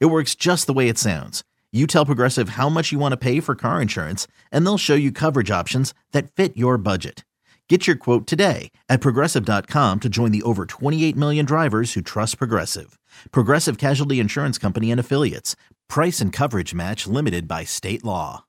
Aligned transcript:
It 0.00 0.06
works 0.06 0.34
just 0.34 0.66
the 0.66 0.72
way 0.72 0.88
it 0.88 0.98
sounds. 0.98 1.42
You 1.72 1.86
tell 1.86 2.04
Progressive 2.06 2.50
how 2.50 2.68
much 2.68 2.92
you 2.92 2.98
want 2.98 3.12
to 3.12 3.16
pay 3.16 3.40
for 3.40 3.54
car 3.54 3.80
insurance, 3.80 4.26
and 4.50 4.64
they'll 4.66 4.78
show 4.78 4.94
you 4.94 5.10
coverage 5.10 5.50
options 5.50 5.94
that 6.12 6.30
fit 6.30 6.56
your 6.56 6.76
budget. 6.76 7.24
Get 7.68 7.86
your 7.86 7.96
quote 7.96 8.26
today 8.26 8.70
at 8.90 9.00
progressive.com 9.00 10.00
to 10.00 10.08
join 10.10 10.30
the 10.30 10.42
over 10.42 10.66
28 10.66 11.16
million 11.16 11.46
drivers 11.46 11.94
who 11.94 12.02
trust 12.02 12.36
Progressive. 12.36 12.98
Progressive 13.30 13.78
Casualty 13.78 14.20
Insurance 14.20 14.58
Company 14.58 14.90
and 14.90 15.00
Affiliates. 15.00 15.56
Price 15.88 16.20
and 16.20 16.34
coverage 16.34 16.74
match 16.74 17.06
limited 17.06 17.48
by 17.48 17.64
state 17.64 18.04
law. 18.04 18.44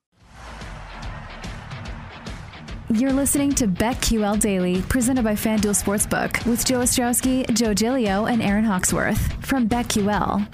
You're 2.90 3.14
listening 3.14 3.54
to 3.54 3.66
BetQL 3.66 4.38
Daily, 4.38 4.82
presented 4.82 5.24
by 5.24 5.32
FanDuel 5.32 5.82
Sportsbook, 5.82 6.44
with 6.44 6.66
Joe 6.66 6.80
Ostrowski, 6.80 7.50
Joe 7.54 7.72
Gilio, 7.72 8.30
and 8.30 8.42
Aaron 8.42 8.64
Hawksworth 8.64 9.32
from 9.42 9.66
BetQL. 9.66 10.46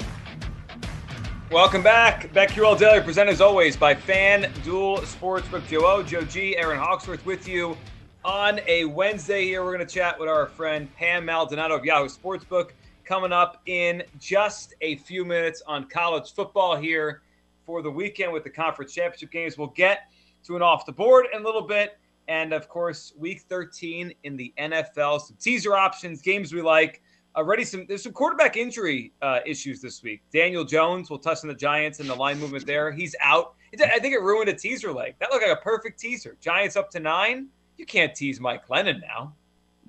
Welcome 1.50 1.82
back. 1.82 2.32
BetQL 2.32 2.78
Daily, 2.78 3.00
presented 3.00 3.32
as 3.32 3.40
always 3.40 3.76
by 3.76 3.92
FanDuel 3.92 5.00
Sportsbook. 5.00 5.66
Joe 5.66 6.00
Joe 6.00 6.22
G, 6.22 6.56
Aaron 6.56 6.78
Hawksworth 6.78 7.26
with 7.26 7.48
you 7.48 7.76
on 8.24 8.60
a 8.68 8.84
Wednesday 8.84 9.46
here. 9.46 9.64
We're 9.64 9.74
going 9.74 9.84
to 9.84 9.92
chat 9.92 10.16
with 10.16 10.28
our 10.28 10.46
friend 10.46 10.88
Pam 10.94 11.24
Maldonado 11.24 11.74
of 11.74 11.84
Yahoo 11.84 12.08
Sportsbook 12.08 12.70
coming 13.04 13.32
up 13.32 13.62
in 13.66 14.04
just 14.20 14.74
a 14.80 14.98
few 14.98 15.24
minutes 15.24 15.60
on 15.66 15.88
college 15.88 16.32
football 16.34 16.76
here 16.76 17.22
for 17.66 17.82
the 17.82 17.90
weekend 17.90 18.32
with 18.32 18.44
the 18.44 18.50
conference 18.50 18.94
championship 18.94 19.32
games. 19.32 19.58
We'll 19.58 19.74
get 19.74 20.02
to 20.44 20.54
an 20.54 20.62
off 20.62 20.86
the 20.86 20.92
board 20.92 21.26
in 21.34 21.42
a 21.42 21.44
little 21.44 21.62
bit. 21.62 21.98
And 22.28 22.52
of 22.52 22.68
course, 22.68 23.12
week 23.18 23.40
13 23.48 24.14
in 24.22 24.36
the 24.36 24.54
NFL, 24.56 25.20
some 25.22 25.36
teaser 25.40 25.74
options, 25.74 26.22
games 26.22 26.52
we 26.52 26.62
like. 26.62 27.02
Already 27.36 27.64
some 27.64 27.86
there's 27.88 28.02
some 28.02 28.12
quarterback 28.12 28.56
injury 28.56 29.12
uh, 29.22 29.38
issues 29.46 29.80
this 29.80 30.02
week. 30.02 30.20
Daniel 30.32 30.64
Jones 30.64 31.10
will 31.10 31.18
touch 31.18 31.38
on 31.44 31.48
the 31.48 31.54
Giants 31.54 32.00
and 32.00 32.08
the 32.08 32.14
line 32.14 32.40
movement 32.40 32.66
there. 32.66 32.90
He's 32.90 33.14
out. 33.20 33.54
I 33.72 34.00
think 34.00 34.14
it 34.14 34.20
ruined 34.20 34.48
a 34.48 34.54
teaser 34.54 34.92
leg. 34.92 35.14
That 35.20 35.30
looked 35.30 35.46
like 35.46 35.56
a 35.56 35.60
perfect 35.60 36.00
teaser. 36.00 36.36
Giants 36.40 36.74
up 36.74 36.90
to 36.90 37.00
nine. 37.00 37.46
You 37.76 37.86
can't 37.86 38.14
tease 38.14 38.40
Mike 38.40 38.66
Glennon 38.66 39.00
now. 39.00 39.32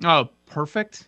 Oh, 0.03 0.29
perfect. 0.45 1.07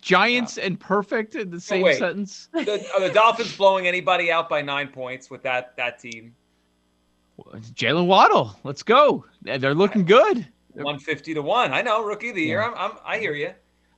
Giants 0.00 0.56
and 0.56 0.80
perfect 0.80 1.34
in 1.34 1.50
the 1.50 1.60
same 1.60 1.82
wait. 1.82 1.98
sentence. 1.98 2.48
The, 2.52 2.84
are 2.94 3.00
the 3.00 3.10
Dolphins 3.12 3.56
blowing 3.56 3.86
anybody 3.86 4.32
out 4.32 4.48
by 4.48 4.62
nine 4.62 4.88
points 4.88 5.30
with 5.30 5.42
that 5.42 5.76
that 5.76 5.98
team? 5.98 6.34
Jaylen 7.74 8.06
Waddle, 8.06 8.58
let's 8.64 8.82
go. 8.82 9.26
They're 9.42 9.74
looking 9.74 10.06
good. 10.06 10.48
One 10.72 10.98
fifty 10.98 11.34
to 11.34 11.42
one. 11.42 11.74
I 11.74 11.82
know, 11.82 12.02
rookie 12.02 12.30
of 12.30 12.34
the 12.34 12.42
year. 12.42 12.60
Yeah. 12.60 12.72
I'm, 12.76 12.92
I'm 12.92 12.98
I 13.04 13.18
hear 13.18 13.34
you. 13.34 13.52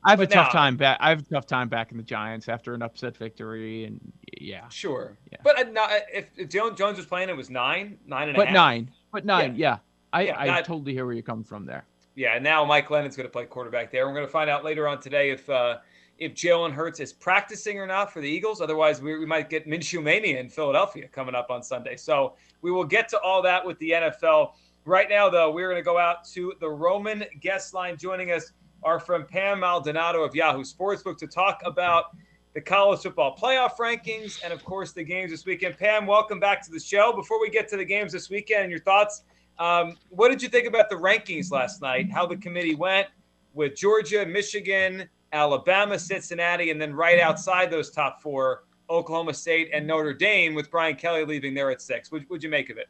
I 0.04 0.10
have 0.10 0.18
But 0.20 0.30
a 0.30 0.34
tough 0.34 0.54
now- 0.54 0.60
time 0.60 0.76
back. 0.76 0.98
I 1.00 1.08
have 1.10 1.18
a 1.20 1.22
tough 1.22 1.46
time 1.46 1.68
backing 1.68 1.98
the 1.98 2.04
Giants 2.04 2.48
after 2.48 2.74
an 2.74 2.82
upset 2.82 3.16
victory, 3.16 3.84
and 3.84 4.00
yeah, 4.40 4.68
Sure. 4.68 5.16
Yeah. 5.32 5.38
But 5.42 5.58
uh, 5.58 5.70
not, 5.70 5.90
if, 6.12 6.26
if 6.36 6.48
Jones, 6.48 6.78
Jones 6.78 6.96
was 6.96 7.06
playing, 7.06 7.28
it 7.28 7.36
was 7.36 7.50
nine, 7.50 7.98
nine 8.06 8.28
and 8.28 8.36
a 8.36 8.40
half. 8.40 8.48
but 8.48 8.52
nine, 8.54 8.90
but 9.12 9.24
nine, 9.24 9.54
yeah. 9.56 9.78
I, 10.12 10.22
Yeah, 10.22 10.38
I 10.38 10.46
not- 10.46 10.64
totally 10.64 10.92
hear 10.92 11.04
where 11.04 11.14
you're 11.14 11.22
coming 11.22 11.44
from 11.44 11.66
there. 11.66 11.84
Yeah, 12.14 12.34
and 12.34 12.42
now 12.42 12.64
Mike 12.64 12.88
Glennon's 12.88 13.16
going 13.16 13.28
to 13.28 13.32
play 13.32 13.44
quarterback 13.46 13.90
there. 13.92 14.06
We're 14.08 14.14
going 14.14 14.26
to 14.26 14.32
find 14.32 14.48
out 14.50 14.64
later 14.64 14.88
on 14.88 15.00
today 15.00 15.30
if 15.30 15.48
uh, 15.50 15.78
if 16.18 16.34
Jalen 16.34 16.72
Hurts 16.72 16.98
is 16.98 17.12
practicing 17.12 17.78
or 17.78 17.86
not 17.86 18.12
for 18.12 18.20
the 18.20 18.28
Eagles. 18.28 18.60
Otherwise, 18.60 19.00
we, 19.00 19.16
we 19.16 19.24
might 19.26 19.48
get 19.48 19.68
Minshew 19.68 20.02
Mania 20.02 20.40
in 20.40 20.48
Philadelphia 20.48 21.06
coming 21.08 21.36
up 21.36 21.48
on 21.48 21.62
Sunday. 21.62 21.94
So 21.96 22.34
we 22.60 22.72
will 22.72 22.84
get 22.84 23.08
to 23.10 23.20
all 23.20 23.40
that 23.42 23.64
with 23.64 23.78
the 23.78 23.90
NFL. 23.92 24.52
Right 24.84 25.08
now, 25.08 25.28
though, 25.30 25.52
we're 25.52 25.68
going 25.70 25.80
to 25.80 25.84
go 25.84 25.96
out 25.96 26.24
to 26.32 26.54
the 26.58 26.68
Roman 26.68 27.24
guest 27.40 27.72
line. 27.72 27.96
Joining 27.96 28.32
us 28.32 28.50
are 28.82 29.00
from 29.00 29.26
Pam 29.26 29.60
Maldonado 29.60 30.22
of 30.22 30.34
Yahoo 30.34 30.62
Sportsbook 30.62 31.18
to 31.18 31.26
talk 31.26 31.60
about 31.64 32.16
the 32.54 32.60
college 32.60 33.00
football 33.00 33.36
playoff 33.36 33.76
rankings 33.76 34.42
and, 34.42 34.52
of 34.52 34.64
course, 34.64 34.92
the 34.92 35.04
games 35.04 35.30
this 35.30 35.44
weekend. 35.44 35.76
Pam, 35.78 36.06
welcome 36.06 36.40
back 36.40 36.64
to 36.64 36.70
the 36.70 36.80
show. 36.80 37.12
Before 37.12 37.40
we 37.40 37.50
get 37.50 37.68
to 37.68 37.76
the 37.76 37.84
games 37.84 38.12
this 38.12 38.30
weekend 38.30 38.62
and 38.62 38.70
your 38.70 38.80
thoughts, 38.80 39.22
um, 39.58 39.96
what 40.10 40.28
did 40.28 40.42
you 40.42 40.48
think 40.48 40.66
about 40.66 40.88
the 40.88 40.96
rankings 40.96 41.50
last 41.50 41.82
night? 41.82 42.10
How 42.10 42.26
the 42.26 42.36
committee 42.36 42.74
went 42.74 43.08
with 43.54 43.76
Georgia, 43.76 44.24
Michigan, 44.24 45.08
Alabama, 45.32 45.98
Cincinnati, 45.98 46.70
and 46.70 46.80
then 46.80 46.94
right 46.94 47.20
outside 47.20 47.70
those 47.70 47.90
top 47.90 48.22
four, 48.22 48.64
Oklahoma 48.88 49.34
State 49.34 49.70
and 49.74 49.86
Notre 49.86 50.14
Dame, 50.14 50.54
with 50.54 50.70
Brian 50.70 50.96
Kelly 50.96 51.24
leaving 51.24 51.54
there 51.54 51.70
at 51.70 51.82
six. 51.82 52.10
What 52.10 52.22
would 52.30 52.42
you 52.42 52.48
make 52.48 52.70
of 52.70 52.78
it? 52.78 52.86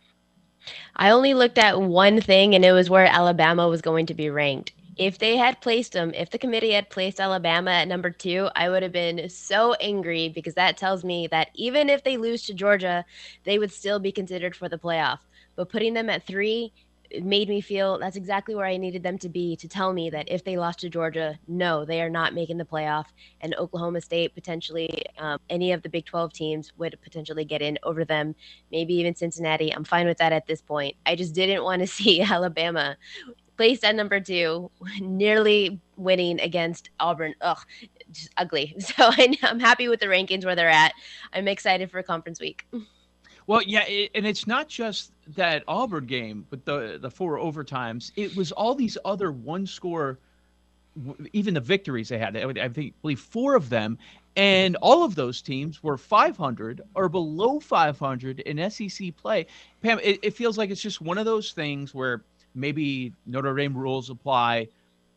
I 0.97 1.11
only 1.11 1.35
looked 1.35 1.59
at 1.59 1.81
one 1.81 2.21
thing, 2.21 2.55
and 2.55 2.65
it 2.65 2.73
was 2.73 2.91
where 2.91 3.07
Alabama 3.07 3.69
was 3.69 3.81
going 3.81 4.07
to 4.07 4.15
be 4.15 4.31
ranked. 4.31 4.73
If 4.99 5.19
they 5.19 5.37
had 5.37 5.61
placed 5.61 5.93
them, 5.93 6.13
if 6.13 6.31
the 6.31 6.39
committee 6.39 6.73
had 6.73 6.91
placed 6.91 7.21
Alabama 7.21 7.71
at 7.71 7.87
number 7.89 8.11
two, 8.11 8.49
I 8.57 8.69
would 8.69 8.83
have 8.83 8.91
been 8.91 9.29
so 9.29 9.75
angry 9.75 10.29
because 10.29 10.55
that 10.55 10.77
tells 10.77 11.05
me 11.05 11.29
that 11.29 11.51
even 11.55 11.89
if 11.89 12.03
they 12.03 12.17
lose 12.17 12.43
to 12.47 12.55
Georgia, 12.55 13.05
they 13.45 13.61
would 13.61 13.71
still 13.71 14.01
be 14.01 14.11
considered 14.11 14.57
for 14.57 14.69
the 14.69 14.77
playoff. 14.77 15.21
But 15.55 15.69
putting 15.69 15.95
them 15.95 16.11
at 16.11 16.27
three 16.27 16.73
made 17.23 17.49
me 17.49 17.61
feel 17.61 17.99
that's 17.99 18.17
exactly 18.17 18.55
where 18.55 18.67
I 18.67 18.77
needed 18.77 19.03
them 19.05 19.19
to 19.19 19.29
be 19.29 19.57
to 19.57 19.69
tell 19.69 19.93
me 19.93 20.11
that 20.11 20.29
if 20.29 20.45
they 20.45 20.57
lost 20.57 20.81
to 20.81 20.91
Georgia, 20.91 21.39
no, 21.47 21.85
they 21.85 22.03
are 22.03 22.11
not 22.11 22.35
making 22.35 22.59
the 22.59 22.65
playoff. 22.65 23.07
And 23.41 23.55
Oklahoma 23.55 24.01
State, 24.01 24.35
potentially 24.35 25.05
um, 25.17 25.39
any 25.49 25.73
of 25.73 25.83
the 25.83 25.89
Big 25.89 26.07
12 26.07 26.33
teams, 26.33 26.73
would 26.77 26.99
potentially 27.03 27.45
get 27.45 27.63
in 27.63 27.79
over 27.85 28.05
them, 28.05 28.35
maybe 28.71 28.95
even 28.95 29.15
Cincinnati. 29.15 29.73
I'm 29.73 29.85
fine 29.85 30.07
with 30.07 30.19
that 30.19 30.33
at 30.33 30.47
this 30.47 30.61
point. 30.61 30.97
I 31.07 31.15
just 31.15 31.35
didn't 31.35 31.63
want 31.63 31.81
to 31.81 31.87
see 31.87 32.21
Alabama 32.21 32.97
placed 33.59 33.85
at 33.85 33.97
number 33.97 34.21
two, 34.21 34.71
nearly 35.01 35.79
winning 35.97 36.41
against 36.41 36.91
Auburn. 37.01 37.35
Ugh, 37.43 37.59
just 38.11 38.31
ugly. 38.39 38.75
So 38.81 39.11
I'm 39.43 39.61
happy 39.61 39.89
with 39.89 40.01
the 40.01 40.07
rankings 40.07 40.47
where 40.47 40.57
they're 40.57 40.71
at. 40.71 40.95
I'm 41.35 41.49
excited 41.49 41.91
for 41.91 42.03
conference 42.03 42.41
week. 42.41 42.67
Well, 43.47 43.63
yeah, 43.63 43.85
it, 43.87 44.11
and 44.15 44.27
it's 44.27 44.47
not 44.47 44.69
just 44.69 45.13
that 45.35 45.65
Auburn 45.67 46.05
game, 46.05 46.47
but 46.51 46.67
the 46.67 46.99
the 47.01 47.11
four 47.11 47.39
overtimes. 47.39 48.13
It 48.15 48.37
was 48.37 48.53
all 48.53 48.75
these 48.75 48.99
other 49.07 49.33
one 49.33 49.67
score, 49.67 50.19
even 51.33 51.55
the 51.55 51.61
victories 51.61 52.11
they 52.11 52.19
had. 52.19 52.37
I 52.37 52.69
think 52.69 52.93
believe 53.01 53.21
four 53.21 53.55
of 53.55 53.71
them, 53.71 53.97
and 54.37 54.77
all 54.83 55.03
of 55.03 55.15
those 55.15 55.41
teams 55.41 55.83
were 55.83 55.97
500 55.97 56.83
or 56.95 57.09
below 57.09 57.59
500 57.59 58.41
in 58.41 58.71
SEC 58.71 59.17
play. 59.17 59.47
Pam, 59.81 59.99
it, 60.03 60.19
it 60.23 60.35
feels 60.35 60.59
like 60.59 60.69
it's 60.69 60.83
just 60.83 61.01
one 61.01 61.17
of 61.17 61.25
those 61.25 61.53
things 61.53 61.95
where 61.95 62.25
maybe 62.59 63.13
Notre 63.27 63.55
Dame 63.55 63.77
rules 63.77 64.11
apply. 64.11 64.69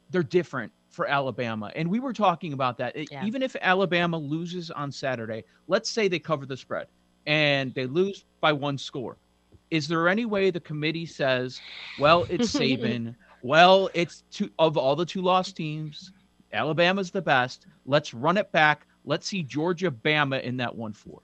They're 0.09 0.24
different 0.24 0.72
for 0.90 1.07
Alabama, 1.07 1.72
and 1.75 1.90
we 1.90 2.00
were 2.00 2.13
talking 2.13 2.53
about 2.53 2.78
that. 2.78 3.12
Yeah. 3.12 3.25
Even 3.25 3.41
if 3.41 3.56
Alabama 3.62 4.18
loses 4.18 4.72
on 4.72 4.91
Saturday, 4.91 5.44
let's 5.68 5.90
say 5.90 6.07
they 6.07 6.19
cover 6.19 6.46
the 6.46 6.57
spread 6.57 6.88
and 7.25 7.74
they 7.74 7.85
lose 7.85 8.25
by 8.41 8.52
one 8.52 8.78
score. 8.78 9.18
Is 9.69 9.88
there 9.88 10.09
any 10.09 10.25
way 10.25 10.52
the 10.52 10.59
committee 10.59 11.06
says, 11.06 11.62
well, 11.97 12.25
it's 12.29 12.52
Saban, 12.53 13.16
well, 13.41 13.90
it's 13.94 14.23
two 14.31 14.50
of 14.59 14.78
all 14.78 14.96
the 14.96 15.06
two 15.06 15.22
lost 15.22 15.56
teams, 15.56 16.12
Alabama's 16.53 17.12
the 17.12 17.22
best. 17.22 17.68
Let's 17.85 18.13
run 18.13 18.38
it 18.38 18.52
back. 18.52 18.85
Let's 19.06 19.28
see 19.28 19.44
Georgia 19.44 19.90
Bama 19.91 20.41
in 20.41 20.58
that 20.58 20.75
one 20.75 20.94
four. 20.94 21.22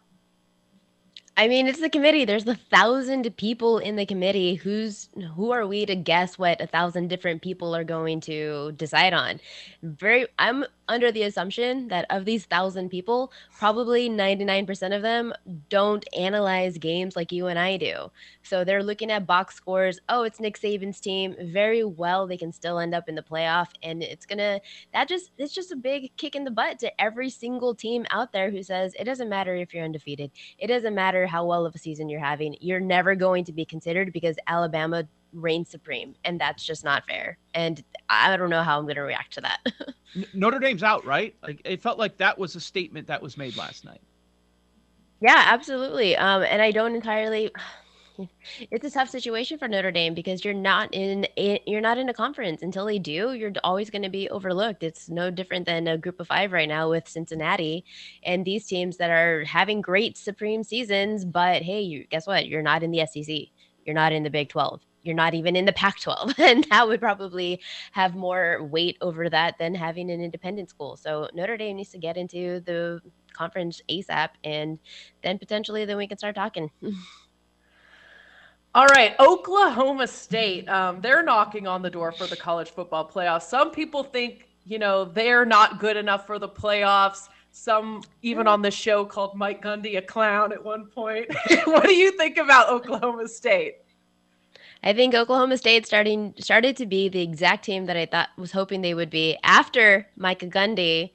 I 1.40 1.48
mean, 1.48 1.68
it's 1.68 1.80
the 1.80 1.90
committee. 1.90 2.26
There's 2.26 2.48
a 2.48 2.56
thousand 2.56 3.38
people 3.38 3.78
in 3.78 3.96
the 3.96 4.08
committee. 4.08 4.56
Who's 4.56 5.10
who 5.36 5.52
are 5.52 5.68
we 5.68 5.86
to 5.86 5.96
guess 5.96 6.40
what 6.40 6.60
a 6.60 6.66
thousand 6.66 7.10
different 7.10 7.44
people 7.44 7.76
are 7.76 7.84
going 7.84 8.22
to 8.22 8.72
decide 8.72 9.14
on? 9.14 9.40
Very, 9.84 10.26
I'm 10.40 10.66
under 10.90 11.12
the 11.12 11.24
assumption 11.24 11.90
that 11.90 12.06
of 12.10 12.26
these 12.26 12.46
thousand 12.46 12.90
people, 12.90 13.32
probably 13.56 14.10
99% 14.10 14.96
of 14.96 15.04
them 15.04 15.32
don't 15.70 16.06
analyze 16.18 16.78
games 16.80 17.16
like 17.16 17.32
you 17.32 17.48
and 17.48 17.60
I 17.60 17.78
do. 17.78 18.10
So 18.42 18.64
they're 18.64 18.84
looking 18.84 19.12
at 19.12 19.28
box 19.28 19.54
scores. 19.54 20.00
Oh, 20.10 20.24
it's 20.24 20.40
Nick 20.40 20.58
Saban's 20.60 21.00
team. 21.00 21.36
Very 21.40 21.84
well, 21.84 22.26
they 22.26 22.38
can 22.38 22.52
still 22.52 22.80
end 22.80 22.96
up 22.96 23.08
in 23.08 23.16
the 23.16 23.22
playoff, 23.22 23.68
and 23.84 24.02
it's 24.02 24.26
gonna 24.26 24.60
that 24.94 25.08
just 25.08 25.32
it's 25.38 25.54
just 25.54 25.72
a 25.72 25.76
big 25.76 26.16
kick 26.18 26.36
in 26.36 26.46
the 26.46 26.52
butt 26.52 26.80
to 26.80 27.02
every 27.02 27.30
single 27.30 27.76
team 27.76 28.08
out 28.10 28.32
there 28.32 28.50
who 28.50 28.64
says 28.64 28.96
it 29.00 29.04
doesn't 29.04 29.30
matter 29.30 29.56
if 29.56 29.72
you're 29.72 29.86
undefeated. 29.86 30.32
It 30.58 30.68
doesn't 30.68 30.96
matter 30.96 31.27
how 31.28 31.46
well 31.46 31.66
of 31.66 31.76
a 31.76 31.78
season 31.78 32.10
you're 32.10 32.20
having. 32.20 32.56
You're 32.60 32.80
never 32.80 33.16
going 33.16 33.44
to 33.46 33.54
be 33.54 33.66
considered 33.66 34.14
because 34.14 34.38
Alabama 34.48 35.08
reigns 35.34 35.70
supreme, 35.70 36.16
and 36.24 36.40
that's 36.40 36.66
just 36.66 36.84
not 36.84 37.06
fair. 37.06 37.38
And 37.54 37.84
I 38.10 38.36
don't 38.38 38.50
know 38.50 38.64
how 38.64 38.80
I'm 38.80 38.86
going 38.86 38.96
to 38.96 39.02
react 39.02 39.34
to 39.34 39.42
that. 39.42 39.60
Notre 40.34 40.60
Dame's 40.60 40.84
out, 40.84 41.06
right? 41.06 41.36
Like 41.44 41.62
it 41.66 41.82
felt 41.82 42.00
like 42.00 42.18
that 42.18 42.38
was 42.38 42.56
a 42.56 42.60
statement 42.60 43.08
that 43.08 43.22
was 43.22 43.38
made 43.38 43.56
last 43.58 43.86
night. 43.86 44.02
Yeah, 45.20 45.44
absolutely. 45.48 46.16
Um, 46.16 46.44
and 46.44 46.62
I 46.62 46.72
don't 46.72 46.96
entirely. 46.96 47.52
It's 48.72 48.86
a 48.86 48.92
tough 48.92 49.10
situation 49.10 49.58
for 49.58 49.68
Notre 49.68 49.92
Dame 49.92 50.14
because 50.14 50.44
you're 50.44 50.54
not 50.54 50.90
in 50.94 51.28
a, 51.38 51.62
you're 51.66 51.82
not 51.82 51.98
in 51.98 52.10
a 52.10 52.14
conference 52.14 52.62
until 52.62 52.86
they 52.86 53.00
do. 53.00 53.34
You're 53.34 53.54
always 53.64 53.90
going 53.90 54.04
to 54.04 54.10
be 54.10 54.30
overlooked. 54.30 54.84
It's 54.84 55.10
no 55.10 55.30
different 55.32 55.66
than 55.66 55.88
a 55.88 55.98
group 55.98 56.20
of 56.20 56.28
five 56.28 56.52
right 56.52 56.68
now 56.68 56.90
with 56.90 57.08
Cincinnati 57.08 57.86
and 58.24 58.46
these 58.46 58.66
teams 58.66 58.98
that 58.98 59.10
are 59.10 59.44
having 59.46 59.82
great 59.82 60.18
supreme 60.18 60.64
seasons. 60.64 61.26
But 61.26 61.62
hey, 61.62 61.82
you 61.82 62.06
guess 62.08 62.28
what? 62.28 62.48
You're 62.48 62.62
not 62.62 62.84
in 62.84 62.92
the 62.92 63.06
SEC. 63.06 63.36
You're 63.86 63.96
not 63.96 64.12
in 64.12 64.24
the 64.24 64.30
Big 64.30 64.50
Twelve. 64.50 64.82
You're 65.04 65.16
not 65.16 65.34
even 65.34 65.56
in 65.56 65.64
the 65.66 65.72
Pac 65.74 66.02
12. 66.02 66.34
And 66.40 66.66
that 66.70 66.88
would 66.88 67.00
probably 67.00 67.62
have 67.94 68.14
more 68.14 68.62
weight 68.64 68.98
over 69.00 69.30
that 69.30 69.58
than 69.58 69.74
having 69.74 70.12
an 70.12 70.22
independent 70.22 70.70
school. 70.70 70.98
So 70.98 71.30
Notre 71.34 71.56
Dame 71.56 71.78
needs 71.78 71.92
to 71.92 71.98
get 71.98 72.18
into 72.18 72.60
the 72.60 73.00
conference 73.32 73.82
ASAP, 73.90 74.30
and 74.44 74.80
then 75.24 75.38
potentially 75.38 75.86
then 75.86 75.96
we 75.96 76.08
can 76.08 76.18
start 76.18 76.36
talking. 76.36 76.72
All 78.78 78.86
right, 78.86 79.16
Oklahoma 79.20 80.06
State. 80.06 80.70
Um, 80.70 81.02
they're 81.02 81.24
knocking 81.24 81.66
on 81.66 81.82
the 81.82 81.90
door 81.90 82.12
for 82.12 82.28
the 82.28 82.36
college 82.36 82.70
football 82.70 83.10
playoffs. 83.10 83.42
Some 83.50 83.72
people 83.72 84.04
think, 84.04 84.50
you 84.66 84.78
know, 84.78 85.04
they're 85.04 85.46
not 85.46 85.80
good 85.80 85.98
enough 85.98 86.28
for 86.28 86.38
the 86.38 86.48
playoffs. 86.48 87.28
Some 87.50 88.04
even 88.22 88.46
on 88.46 88.62
the 88.62 88.70
show 88.70 89.04
called 89.04 89.36
Mike 89.36 89.64
Gundy 89.64 89.98
a 89.98 90.02
clown 90.04 90.52
at 90.52 90.64
one 90.64 90.86
point. 90.86 91.26
what 91.64 91.86
do 91.86 91.96
you 91.96 92.12
think 92.12 92.38
about 92.38 92.70
Oklahoma 92.70 93.28
State? 93.28 93.78
I 94.84 94.94
think 94.94 95.16
Oklahoma 95.16 95.58
State 95.58 95.88
starting 95.88 96.36
started 96.38 96.78
to 96.78 96.86
be 96.86 97.10
the 97.10 97.24
exact 97.24 97.66
team 97.66 97.88
that 97.88 97.98
I 97.98 98.06
thought 98.06 98.30
was 98.38 98.52
hoping 98.52 98.84
they 98.84 98.94
would 98.94 99.10
be 99.10 99.40
after 99.42 100.08
Micah 100.18 100.46
Gundy 100.46 101.14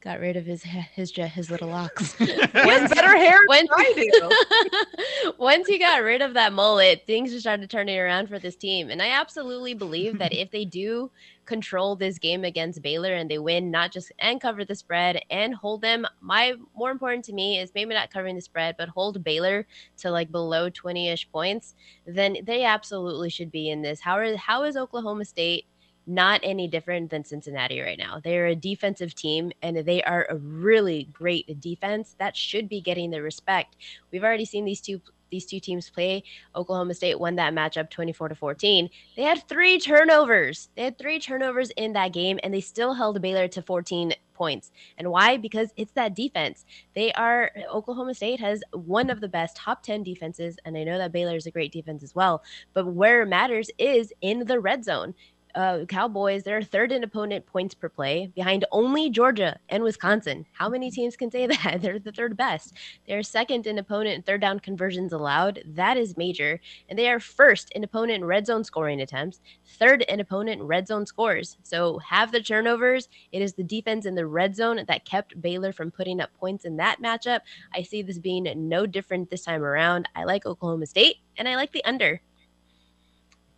got 0.00 0.18
rid 0.18 0.36
of 0.36 0.46
his 0.46 0.62
his 0.62 1.12
his 1.12 1.50
little 1.50 1.68
locks. 1.68 2.18
once, 2.20 2.30
better 2.94 3.16
hair 3.16 3.38
once, 3.46 3.68
I 3.72 4.10
do. 4.12 5.32
once 5.38 5.68
he 5.68 5.78
got 5.78 6.02
rid 6.02 6.22
of 6.22 6.34
that 6.34 6.52
mullet, 6.52 7.04
things 7.06 7.30
just 7.30 7.42
started 7.42 7.68
turning 7.68 7.98
around 7.98 8.28
for 8.28 8.38
this 8.38 8.56
team. 8.56 8.90
And 8.90 9.02
I 9.02 9.10
absolutely 9.10 9.74
believe 9.74 10.18
that 10.18 10.32
if 10.32 10.50
they 10.50 10.64
do 10.64 11.10
control 11.44 11.96
this 11.96 12.18
game 12.18 12.44
against 12.44 12.80
Baylor 12.80 13.12
and 13.14 13.30
they 13.30 13.38
win, 13.38 13.70
not 13.70 13.92
just 13.92 14.12
and 14.18 14.40
cover 14.40 14.64
the 14.64 14.74
spread 14.74 15.20
and 15.30 15.54
hold 15.54 15.82
them, 15.82 16.06
my 16.20 16.54
more 16.74 16.90
important 16.90 17.24
to 17.26 17.32
me 17.32 17.58
is 17.58 17.72
maybe 17.74 17.94
not 17.94 18.12
covering 18.12 18.36
the 18.36 18.40
spread, 18.40 18.76
but 18.78 18.88
hold 18.88 19.22
Baylor 19.22 19.66
to 19.98 20.10
like 20.10 20.30
below 20.30 20.70
20-ish 20.70 21.30
points, 21.30 21.74
then 22.06 22.36
they 22.44 22.64
absolutely 22.64 23.30
should 23.30 23.50
be 23.50 23.70
in 23.70 23.82
this. 23.82 24.00
How 24.00 24.16
are 24.16 24.36
how 24.36 24.64
is 24.64 24.76
Oklahoma 24.76 25.24
State 25.24 25.66
not 26.06 26.40
any 26.42 26.66
different 26.66 27.10
than 27.10 27.24
Cincinnati 27.24 27.80
right 27.80 27.98
now. 27.98 28.20
They're 28.22 28.46
a 28.46 28.54
defensive 28.54 29.14
team 29.14 29.52
and 29.62 29.76
they 29.78 30.02
are 30.02 30.26
a 30.28 30.36
really 30.36 31.08
great 31.12 31.60
defense 31.60 32.16
that 32.18 32.36
should 32.36 32.68
be 32.68 32.80
getting 32.80 33.10
the 33.10 33.22
respect. 33.22 33.76
We've 34.10 34.24
already 34.24 34.44
seen 34.44 34.64
these 34.64 34.80
two 34.80 35.00
these 35.30 35.46
two 35.46 35.60
teams 35.60 35.88
play. 35.88 36.24
Oklahoma 36.54 36.94
State 36.94 37.18
won 37.18 37.36
that 37.36 37.54
matchup 37.54 37.88
24 37.88 38.30
to 38.30 38.34
14. 38.34 38.90
They 39.16 39.22
had 39.22 39.46
three 39.48 39.78
turnovers. 39.78 40.68
They 40.74 40.82
had 40.82 40.98
three 40.98 41.18
turnovers 41.18 41.70
in 41.76 41.92
that 41.94 42.12
game 42.12 42.38
and 42.42 42.52
they 42.52 42.60
still 42.60 42.94
held 42.94 43.22
Baylor 43.22 43.48
to 43.48 43.62
14 43.62 44.12
points. 44.34 44.72
And 44.98 45.10
why? 45.10 45.36
Because 45.36 45.72
it's 45.76 45.92
that 45.92 46.16
defense. 46.16 46.64
They 46.94 47.12
are 47.12 47.50
Oklahoma 47.72 48.14
State 48.14 48.40
has 48.40 48.62
one 48.72 49.10
of 49.10 49.20
the 49.20 49.28
best 49.28 49.56
top 49.56 49.82
10 49.82 50.02
defenses 50.02 50.56
and 50.64 50.76
I 50.76 50.84
know 50.84 50.98
that 50.98 51.12
Baylor 51.12 51.36
is 51.36 51.46
a 51.46 51.50
great 51.50 51.72
defense 51.72 52.02
as 52.02 52.14
well, 52.14 52.42
but 52.72 52.86
where 52.86 53.22
it 53.22 53.26
matters 53.26 53.70
is 53.78 54.12
in 54.20 54.46
the 54.46 54.58
red 54.58 54.84
zone 54.84 55.14
uh, 55.54 55.84
Cowboys, 55.86 56.42
they're 56.42 56.62
third 56.62 56.92
in 56.92 57.04
opponent 57.04 57.46
points 57.46 57.74
per 57.74 57.88
play 57.88 58.30
behind 58.34 58.64
only 58.72 59.10
Georgia 59.10 59.58
and 59.68 59.82
Wisconsin. 59.82 60.46
How 60.52 60.68
many 60.68 60.90
teams 60.90 61.16
can 61.16 61.30
say 61.30 61.46
that? 61.48 61.78
They're 61.80 61.98
the 61.98 62.12
third 62.12 62.36
best. 62.36 62.74
They're 63.06 63.22
second 63.22 63.66
in 63.66 63.78
opponent 63.78 64.26
third 64.26 64.40
down 64.40 64.60
conversions 64.60 65.12
allowed. 65.12 65.62
That 65.66 65.96
is 65.96 66.16
major. 66.16 66.60
And 66.88 66.98
they 66.98 67.08
are 67.08 67.20
first 67.20 67.70
in 67.72 67.84
opponent 67.84 68.24
red 68.24 68.46
zone 68.46 68.64
scoring 68.64 69.00
attempts, 69.00 69.40
third 69.78 70.02
in 70.02 70.20
opponent 70.20 70.62
red 70.62 70.86
zone 70.86 71.06
scores. 71.06 71.56
So 71.62 71.98
have 71.98 72.32
the 72.32 72.42
turnovers. 72.42 73.08
It 73.32 73.42
is 73.42 73.54
the 73.54 73.64
defense 73.64 74.06
in 74.06 74.14
the 74.14 74.26
red 74.26 74.54
zone 74.56 74.84
that 74.86 75.04
kept 75.04 75.40
Baylor 75.40 75.72
from 75.72 75.90
putting 75.90 76.20
up 76.20 76.32
points 76.34 76.64
in 76.64 76.76
that 76.76 77.02
matchup. 77.02 77.40
I 77.74 77.82
see 77.82 78.02
this 78.02 78.18
being 78.18 78.50
no 78.68 78.86
different 78.86 79.30
this 79.30 79.44
time 79.44 79.62
around. 79.62 80.08
I 80.14 80.24
like 80.24 80.46
Oklahoma 80.46 80.86
State 80.86 81.16
and 81.36 81.48
I 81.48 81.56
like 81.56 81.72
the 81.72 81.84
under. 81.84 82.20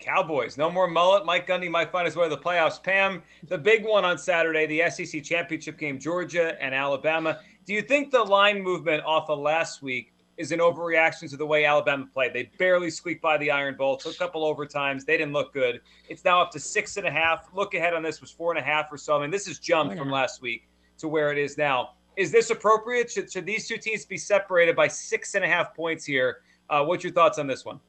Cowboys. 0.03 0.59
No 0.59 0.71
more 0.71 0.89
mullet. 0.89 1.25
Mike 1.25 1.47
Gundy 1.47 1.71
might 1.71 1.91
find 1.91 2.05
his 2.05 2.17
way 2.17 2.29
to 2.29 2.35
the 2.35 2.41
playoffs. 2.41 2.83
Pam, 2.83 3.23
the 3.49 3.57
big 3.57 3.85
one 3.85 4.05
on 4.05 4.19
Saturday, 4.19 4.67
the 4.67 4.91
SEC 4.91 5.23
championship 5.23 5.79
game, 5.79 5.99
Georgia 5.99 6.61
and 6.61 6.75
Alabama. 6.75 7.39
Do 7.65 7.73
you 7.73 7.83
think 7.83 8.11
the 8.11 8.23
line 8.23 8.61
movement 8.61 9.05
off 9.05 9.31
of 9.31 9.39
last 9.39 9.83
week 9.83 10.13
is 10.37 10.51
an 10.51 10.59
overreaction 10.59 11.31
to 11.31 11.37
the 11.37 11.47
way 11.47 11.65
Alabama 11.65 12.07
played? 12.13 12.33
They 12.33 12.51
barely 12.59 12.91
squeaked 12.91 13.23
by 13.23 13.39
the 13.39 13.51
Iron 13.51 13.77
Bowl, 13.77 13.97
took 13.97 14.15
a 14.15 14.19
couple 14.19 14.43
overtimes. 14.43 15.05
They 15.05 15.17
didn't 15.17 15.33
look 15.33 15.53
good. 15.53 15.81
It's 16.09 16.25
now 16.25 16.43
up 16.43 16.51
to 16.53 16.61
six 16.61 16.97
and 16.97 17.07
a 17.07 17.11
half. 17.11 17.49
Look 17.55 17.75
ahead 17.75 17.95
on 17.95 18.03
this 18.03 18.21
was 18.21 18.31
four 18.31 18.51
and 18.51 18.59
a 18.59 18.63
half 18.63 18.93
or 18.93 18.99
so. 18.99 19.17
I 19.17 19.21
mean, 19.21 19.31
this 19.31 19.47
has 19.47 19.61
jumped 19.61 19.97
from 19.97 20.11
last 20.11 20.43
week 20.43 20.69
to 20.99 21.09
where 21.09 21.31
it 21.31 21.39
is 21.39 21.57
now. 21.57 21.91
Is 22.17 22.31
this 22.33 22.51
appropriate? 22.51 23.11
Should, 23.11 23.33
should 23.33 23.47
these 23.47 23.69
two 23.69 23.79
teams 23.79 24.05
be 24.05 24.19
separated 24.19 24.77
by 24.77 24.89
six 24.89 25.35
and 25.35 25.45
a 25.45 25.49
half 25.49 25.75
points 25.75 26.05
here? 26.05 26.39
Uh, 26.69 26.85
what's 26.85 27.05
your 27.05 27.13
thoughts 27.13 27.39
on 27.39 27.47
this 27.47 27.65
one? 27.65 27.81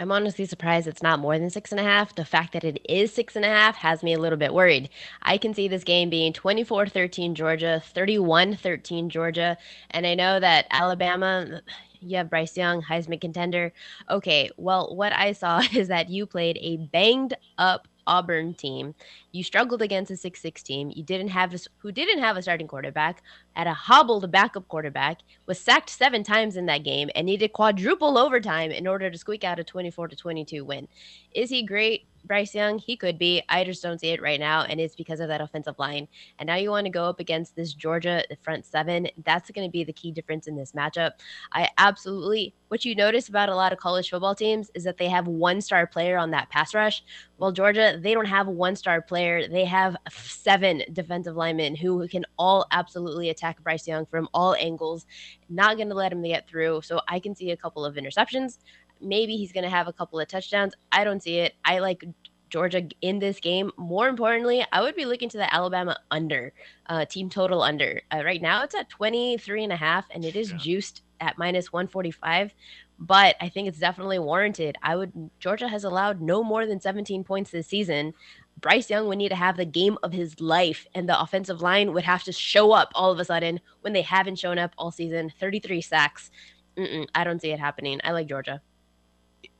I'm 0.00 0.10
honestly 0.10 0.46
surprised 0.46 0.88
it's 0.88 1.02
not 1.02 1.18
more 1.20 1.38
than 1.38 1.50
six 1.50 1.72
and 1.72 1.78
a 1.78 1.82
half. 1.82 2.14
The 2.14 2.24
fact 2.24 2.54
that 2.54 2.64
it 2.64 2.80
is 2.88 3.12
six 3.12 3.36
and 3.36 3.44
a 3.44 3.48
half 3.48 3.76
has 3.76 4.02
me 4.02 4.14
a 4.14 4.18
little 4.18 4.38
bit 4.38 4.54
worried. 4.54 4.88
I 5.20 5.36
can 5.36 5.52
see 5.52 5.68
this 5.68 5.84
game 5.84 6.08
being 6.08 6.32
24 6.32 6.86
13 6.86 7.34
Georgia, 7.34 7.82
31 7.84 8.56
13 8.56 9.10
Georgia. 9.10 9.58
And 9.90 10.06
I 10.06 10.14
know 10.14 10.40
that 10.40 10.66
Alabama, 10.70 11.60
you 12.00 12.16
have 12.16 12.30
Bryce 12.30 12.56
Young, 12.56 12.80
Heisman 12.80 13.20
contender. 13.20 13.74
Okay, 14.08 14.50
well, 14.56 14.96
what 14.96 15.12
I 15.12 15.32
saw 15.32 15.62
is 15.74 15.88
that 15.88 16.08
you 16.08 16.24
played 16.24 16.56
a 16.62 16.78
banged 16.78 17.34
up 17.58 17.86
Auburn 18.10 18.54
team. 18.54 18.94
You 19.30 19.44
struggled 19.44 19.80
against 19.80 20.10
a 20.10 20.14
6-6 20.14 20.62
team. 20.62 20.92
You 20.94 21.04
didn't 21.04 21.28
have 21.28 21.54
a, 21.54 21.58
who 21.78 21.92
didn't 21.92 22.18
have 22.18 22.36
a 22.36 22.42
starting 22.42 22.66
quarterback, 22.66 23.22
had 23.52 23.68
a 23.68 23.72
hobbled 23.72 24.30
backup 24.32 24.66
quarterback, 24.66 25.20
was 25.46 25.60
sacked 25.60 25.90
seven 25.90 26.24
times 26.24 26.56
in 26.56 26.66
that 26.66 26.82
game, 26.82 27.08
and 27.14 27.26
needed 27.26 27.52
quadruple 27.52 28.18
overtime 28.18 28.72
in 28.72 28.88
order 28.88 29.08
to 29.10 29.16
squeak 29.16 29.44
out 29.44 29.60
a 29.60 29.64
24 29.64 30.08
to 30.08 30.16
22 30.16 30.64
win. 30.64 30.88
Is 31.32 31.50
he 31.50 31.62
great? 31.62 32.09
Bryce 32.24 32.54
Young, 32.54 32.78
he 32.78 32.96
could 32.96 33.18
be. 33.18 33.42
I 33.48 33.64
just 33.64 33.82
don't 33.82 33.98
see 33.98 34.08
it 34.08 34.22
right 34.22 34.38
now, 34.38 34.62
and 34.62 34.80
it's 34.80 34.94
because 34.94 35.20
of 35.20 35.28
that 35.28 35.40
offensive 35.40 35.78
line. 35.78 36.08
And 36.38 36.46
now 36.46 36.56
you 36.56 36.70
want 36.70 36.84
to 36.84 36.90
go 36.90 37.04
up 37.04 37.20
against 37.20 37.56
this 37.56 37.72
Georgia 37.72 38.22
front 38.42 38.64
seven. 38.66 39.08
That's 39.24 39.50
going 39.50 39.66
to 39.66 39.72
be 39.72 39.84
the 39.84 39.92
key 39.92 40.12
difference 40.12 40.46
in 40.46 40.56
this 40.56 40.72
matchup. 40.72 41.12
I 41.52 41.68
absolutely. 41.78 42.54
What 42.68 42.84
you 42.84 42.94
notice 42.94 43.28
about 43.28 43.48
a 43.48 43.56
lot 43.56 43.72
of 43.72 43.80
college 43.80 44.10
football 44.10 44.34
teams 44.34 44.70
is 44.74 44.84
that 44.84 44.96
they 44.96 45.08
have 45.08 45.26
one 45.26 45.60
star 45.60 45.88
player 45.88 46.16
on 46.16 46.30
that 46.30 46.50
pass 46.50 46.72
rush. 46.72 47.02
Well, 47.36 47.50
Georgia, 47.50 47.98
they 48.00 48.14
don't 48.14 48.26
have 48.26 48.46
one 48.46 48.76
star 48.76 49.02
player. 49.02 49.48
They 49.48 49.64
have 49.64 49.96
seven 50.08 50.82
defensive 50.92 51.34
linemen 51.34 51.74
who 51.74 52.06
can 52.06 52.24
all 52.38 52.66
absolutely 52.70 53.30
attack 53.30 53.60
Bryce 53.64 53.88
Young 53.88 54.06
from 54.06 54.28
all 54.32 54.54
angles. 54.54 55.04
Not 55.48 55.78
going 55.78 55.88
to 55.88 55.96
let 55.96 56.12
him 56.12 56.22
get 56.22 56.48
through. 56.48 56.82
So 56.82 57.00
I 57.08 57.18
can 57.18 57.34
see 57.34 57.50
a 57.50 57.56
couple 57.56 57.84
of 57.84 57.96
interceptions 57.96 58.58
maybe 59.00 59.36
he's 59.36 59.52
going 59.52 59.64
to 59.64 59.70
have 59.70 59.88
a 59.88 59.92
couple 59.92 60.20
of 60.20 60.28
touchdowns. 60.28 60.74
I 60.92 61.04
don't 61.04 61.22
see 61.22 61.38
it. 61.38 61.54
I 61.64 61.78
like 61.78 62.04
Georgia 62.50 62.86
in 63.00 63.18
this 63.18 63.40
game. 63.40 63.70
More 63.76 64.08
importantly, 64.08 64.64
I 64.72 64.82
would 64.82 64.96
be 64.96 65.06
looking 65.06 65.28
to 65.30 65.38
the 65.38 65.52
Alabama 65.54 65.96
under, 66.10 66.52
uh, 66.86 67.04
team 67.06 67.30
total 67.30 67.62
under. 67.62 68.02
Uh, 68.12 68.22
right 68.24 68.42
now 68.42 68.62
it's 68.62 68.74
at 68.74 68.90
23 68.90 69.64
and 69.64 69.72
a 69.72 69.76
half 69.76 70.06
and 70.10 70.24
it 70.24 70.36
is 70.36 70.50
yeah. 70.50 70.58
juiced 70.58 71.02
at 71.20 71.38
minus 71.38 71.72
145, 71.72 72.52
but 72.98 73.36
I 73.40 73.48
think 73.48 73.68
it's 73.68 73.78
definitely 73.78 74.18
warranted. 74.18 74.76
I 74.82 74.96
would 74.96 75.30
Georgia 75.38 75.68
has 75.68 75.84
allowed 75.84 76.20
no 76.20 76.42
more 76.42 76.66
than 76.66 76.80
17 76.80 77.24
points 77.24 77.50
this 77.50 77.66
season. 77.66 78.14
Bryce 78.60 78.90
Young 78.90 79.06
would 79.08 79.18
need 79.18 79.30
to 79.30 79.36
have 79.36 79.56
the 79.56 79.64
game 79.64 79.96
of 80.02 80.12
his 80.12 80.38
life, 80.40 80.86
and 80.94 81.08
the 81.08 81.18
offensive 81.18 81.62
line 81.62 81.94
would 81.94 82.04
have 82.04 82.24
to 82.24 82.32
show 82.32 82.72
up 82.72 82.90
all 82.94 83.10
of 83.10 83.18
a 83.18 83.24
sudden 83.24 83.60
when 83.80 83.94
they 83.94 84.02
haven't 84.02 84.38
shown 84.38 84.58
up 84.58 84.74
all 84.76 84.90
season. 84.90 85.32
33 85.40 85.80
sacks. 85.80 86.30
Mm-mm, 86.76 87.06
I 87.14 87.24
don't 87.24 87.40
see 87.40 87.52
it 87.52 87.60
happening. 87.60 88.00
I 88.04 88.12
like 88.12 88.28
Georgia 88.28 88.60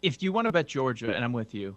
if 0.02 0.22
you 0.22 0.32
want 0.32 0.46
to 0.46 0.52
bet 0.52 0.68
Georgia, 0.68 1.14
and 1.14 1.24
I'm 1.24 1.32
with 1.32 1.54
you, 1.54 1.76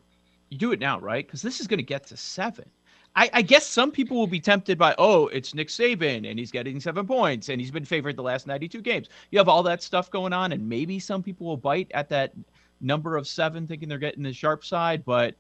you 0.50 0.58
do 0.58 0.72
it 0.72 0.80
now, 0.80 1.00
right? 1.00 1.26
Because 1.26 1.42
this 1.42 1.60
is 1.60 1.68
going 1.68 1.80
to 1.80 1.84
get 1.84 2.06
to 2.08 2.18
seven. 2.18 2.70
I, 3.16 3.30
I, 3.34 3.42
guess 3.44 3.66
some 3.66 3.92
people 3.92 4.18
will 4.18 4.28
be 4.28 4.40
tempted 4.40 4.78
by, 4.78 4.96
oh, 4.98 5.28
it's 5.28 5.54
Nick 5.54 5.68
Saban 5.68 6.30
and 6.30 6.40
he's 6.40 6.52
getting 6.52 6.80
seven 6.80 7.06
points 7.06 7.50
and 7.50 7.62
he's 7.62 7.70
been 7.70 7.86
favored 7.86 8.16
the 8.16 8.24
last 8.24 8.48
92 8.48 8.82
games. 8.82 9.10
You 9.30 9.38
have 9.38 9.48
all 9.48 9.62
that 9.64 9.84
stuff 9.84 10.10
going 10.10 10.34
on, 10.34 10.52
and 10.52 10.68
maybe 10.68 10.98
some 11.00 11.22
people 11.22 11.46
will 11.46 11.58
bite 11.58 11.92
at 11.94 12.10
that 12.10 12.34
number 12.82 13.16
of 13.16 13.28
seven, 13.28 13.68
thinking 13.68 13.88
they're 13.88 14.00
getting 14.00 14.24
the 14.24 14.34
sharp 14.34 14.66
side. 14.66 15.06
But 15.06 15.36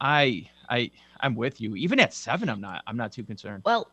I, 0.00 0.48
I, 0.68 0.90
I'm 1.20 1.36
with 1.36 1.60
you. 1.60 1.76
Even 1.76 2.00
at 2.00 2.12
seven, 2.12 2.48
I'm 2.48 2.60
not. 2.60 2.82
I'm 2.86 2.96
not 2.96 3.12
too 3.12 3.22
concerned. 3.24 3.62
Well, 3.64 3.90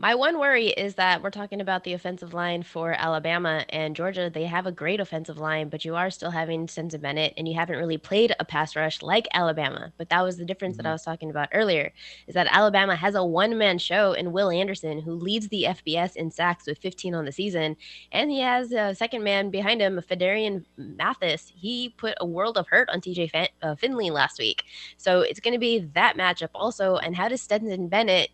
My 0.00 0.14
one 0.14 0.38
worry 0.38 0.68
is 0.68 0.94
that 0.94 1.24
we're 1.24 1.30
talking 1.30 1.60
about 1.60 1.82
the 1.82 1.92
offensive 1.92 2.32
line 2.32 2.62
for 2.62 2.92
Alabama 2.92 3.64
and 3.68 3.96
Georgia. 3.96 4.30
They 4.32 4.44
have 4.44 4.64
a 4.64 4.70
great 4.70 5.00
offensive 5.00 5.38
line, 5.38 5.70
but 5.70 5.84
you 5.84 5.96
are 5.96 6.08
still 6.08 6.30
having 6.30 6.68
Stetson 6.68 7.00
Bennett, 7.00 7.34
and 7.36 7.48
you 7.48 7.56
haven't 7.56 7.78
really 7.78 7.98
played 7.98 8.32
a 8.38 8.44
pass 8.44 8.76
rush 8.76 9.02
like 9.02 9.26
Alabama. 9.34 9.92
But 9.98 10.08
that 10.10 10.22
was 10.22 10.36
the 10.36 10.44
difference 10.44 10.76
mm-hmm. 10.76 10.84
that 10.84 10.90
I 10.90 10.92
was 10.92 11.02
talking 11.02 11.30
about 11.30 11.48
earlier, 11.52 11.92
is 12.28 12.34
that 12.34 12.46
Alabama 12.48 12.94
has 12.94 13.16
a 13.16 13.24
one-man 13.24 13.78
show 13.78 14.12
in 14.12 14.30
Will 14.30 14.50
Anderson, 14.50 15.00
who 15.00 15.14
leads 15.14 15.48
the 15.48 15.64
FBS 15.68 16.14
in 16.14 16.30
sacks 16.30 16.68
with 16.68 16.78
15 16.78 17.16
on 17.16 17.24
the 17.24 17.32
season, 17.32 17.76
and 18.12 18.30
he 18.30 18.38
has 18.38 18.70
a 18.70 18.94
second 18.94 19.24
man 19.24 19.50
behind 19.50 19.80
him, 19.80 20.00
Phidarian 20.08 20.64
Mathis. 20.76 21.52
He 21.56 21.88
put 21.88 22.14
a 22.20 22.26
world 22.26 22.56
of 22.56 22.68
hurt 22.68 22.88
on 22.90 23.00
TJ 23.00 23.32
Fin- 23.32 23.48
uh, 23.62 23.74
Finley 23.74 24.10
last 24.10 24.38
week, 24.38 24.62
so 24.96 25.22
it's 25.22 25.40
going 25.40 25.54
to 25.54 25.58
be 25.58 25.80
that 25.94 26.16
matchup 26.16 26.50
also. 26.54 26.98
And 26.98 27.16
how 27.16 27.26
does 27.26 27.42
Stetson 27.42 27.88
Bennett 27.88 28.30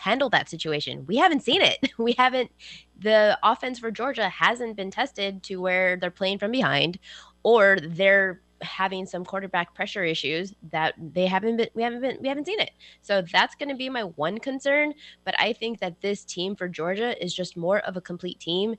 handle 0.00 0.30
that 0.30 0.48
situation. 0.48 1.04
We 1.06 1.16
haven't 1.16 1.42
seen 1.42 1.62
it. 1.62 1.92
We 1.98 2.12
haven't. 2.18 2.50
The 2.98 3.38
offense 3.42 3.78
for 3.78 3.90
Georgia 3.90 4.28
hasn't 4.28 4.76
been 4.76 4.90
tested 4.90 5.42
to 5.44 5.56
where 5.56 5.96
they're 5.96 6.10
playing 6.10 6.38
from 6.38 6.50
behind, 6.50 6.98
or 7.42 7.78
they're 7.82 8.40
having 8.62 9.06
some 9.06 9.24
quarterback 9.24 9.74
pressure 9.74 10.04
issues 10.04 10.54
that 10.70 10.94
they 10.98 11.26
haven't 11.26 11.56
been. 11.56 11.68
We 11.74 11.82
haven't 11.82 12.00
been. 12.00 12.18
We 12.20 12.28
haven't 12.28 12.46
seen 12.46 12.60
it. 12.60 12.72
So 13.02 13.22
that's 13.22 13.54
going 13.54 13.68
to 13.68 13.74
be 13.74 13.88
my 13.88 14.02
one 14.02 14.38
concern. 14.38 14.94
But 15.24 15.34
I 15.38 15.52
think 15.52 15.80
that 15.80 16.00
this 16.00 16.24
team 16.24 16.56
for 16.56 16.68
Georgia 16.68 17.22
is 17.22 17.34
just 17.34 17.56
more 17.56 17.78
of 17.80 17.96
a 17.96 18.00
complete 18.00 18.40
team, 18.40 18.76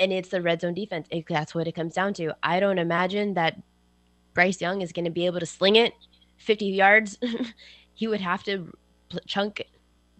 and 0.00 0.12
it's 0.12 0.30
the 0.30 0.42
red 0.42 0.60
zone 0.60 0.74
defense. 0.74 1.08
That's 1.28 1.54
what 1.54 1.68
it 1.68 1.72
comes 1.72 1.94
down 1.94 2.14
to. 2.14 2.34
I 2.42 2.60
don't 2.60 2.78
imagine 2.78 3.34
that 3.34 3.60
Bryce 4.32 4.60
Young 4.60 4.82
is 4.82 4.92
going 4.92 5.04
to 5.04 5.10
be 5.10 5.26
able 5.26 5.40
to 5.40 5.46
sling 5.46 5.76
it 5.76 5.94
50 6.38 6.66
yards. 6.66 7.18
he 7.94 8.08
would 8.08 8.20
have 8.20 8.42
to 8.44 8.72
chunk 9.26 9.62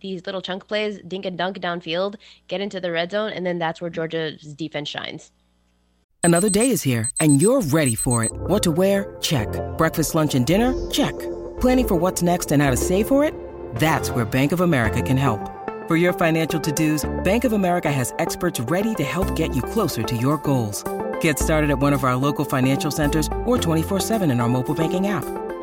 these 0.04 0.26
little 0.26 0.42
chunk 0.42 0.68
plays, 0.68 1.00
dink 1.08 1.24
and 1.24 1.38
dunk 1.38 1.58
downfield, 1.58 2.16
get 2.46 2.60
into 2.60 2.78
the 2.78 2.92
red 2.92 3.10
zone, 3.10 3.32
and 3.32 3.44
then 3.46 3.58
that's 3.58 3.80
where 3.80 3.88
Georgia's 3.88 4.54
defense 4.54 4.88
shines. 4.90 5.32
Another 6.22 6.50
day 6.50 6.68
is 6.68 6.82
here, 6.82 7.08
and 7.20 7.40
you're 7.40 7.62
ready 7.62 7.94
for 7.94 8.22
it. 8.22 8.30
What 8.32 8.62
to 8.64 8.70
wear? 8.70 9.16
Check. 9.22 9.48
Breakfast, 9.78 10.14
lunch, 10.14 10.34
and 10.34 10.46
dinner? 10.46 10.72
Check. 10.90 11.18
Planning 11.58 11.88
for 11.88 11.96
what's 11.96 12.22
next 12.22 12.52
and 12.52 12.62
how 12.62 12.70
to 12.70 12.76
save 12.76 13.08
for 13.08 13.24
it? 13.24 13.34
That's 13.76 14.10
where 14.10 14.26
Bank 14.26 14.52
of 14.52 14.60
America 14.60 15.00
can 15.00 15.16
help. 15.16 15.40
For 15.88 15.96
your 15.96 16.12
financial 16.12 16.60
to-dos, 16.60 17.04
Bank 17.24 17.44
of 17.44 17.54
America 17.54 17.90
has 17.90 18.14
experts 18.18 18.60
ready 18.60 18.94
to 18.96 19.04
help 19.04 19.34
get 19.36 19.56
you 19.56 19.62
closer 19.62 20.02
to 20.02 20.16
your 20.16 20.36
goals. 20.38 20.84
Get 21.20 21.38
started 21.38 21.70
at 21.70 21.78
one 21.78 21.94
of 21.94 22.04
our 22.04 22.16
local 22.16 22.44
financial 22.44 22.90
centers 22.90 23.28
or 23.44 23.56
24-7 23.56 24.30
in 24.30 24.40
our 24.40 24.48
mobile 24.48 24.74
banking 24.74 25.08
app. 25.08 25.24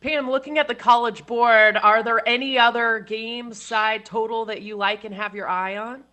Pam, 0.00 0.30
looking 0.30 0.58
at 0.58 0.66
the 0.66 0.74
college 0.74 1.26
board, 1.26 1.76
are 1.76 2.02
there 2.02 2.26
any 2.26 2.58
other 2.58 3.00
game 3.00 3.52
side 3.52 4.06
total 4.06 4.46
that 4.46 4.62
you 4.62 4.76
like 4.76 5.04
and 5.04 5.14
have 5.14 5.34
your 5.34 5.48
eye 5.48 5.76
on? 5.76 6.04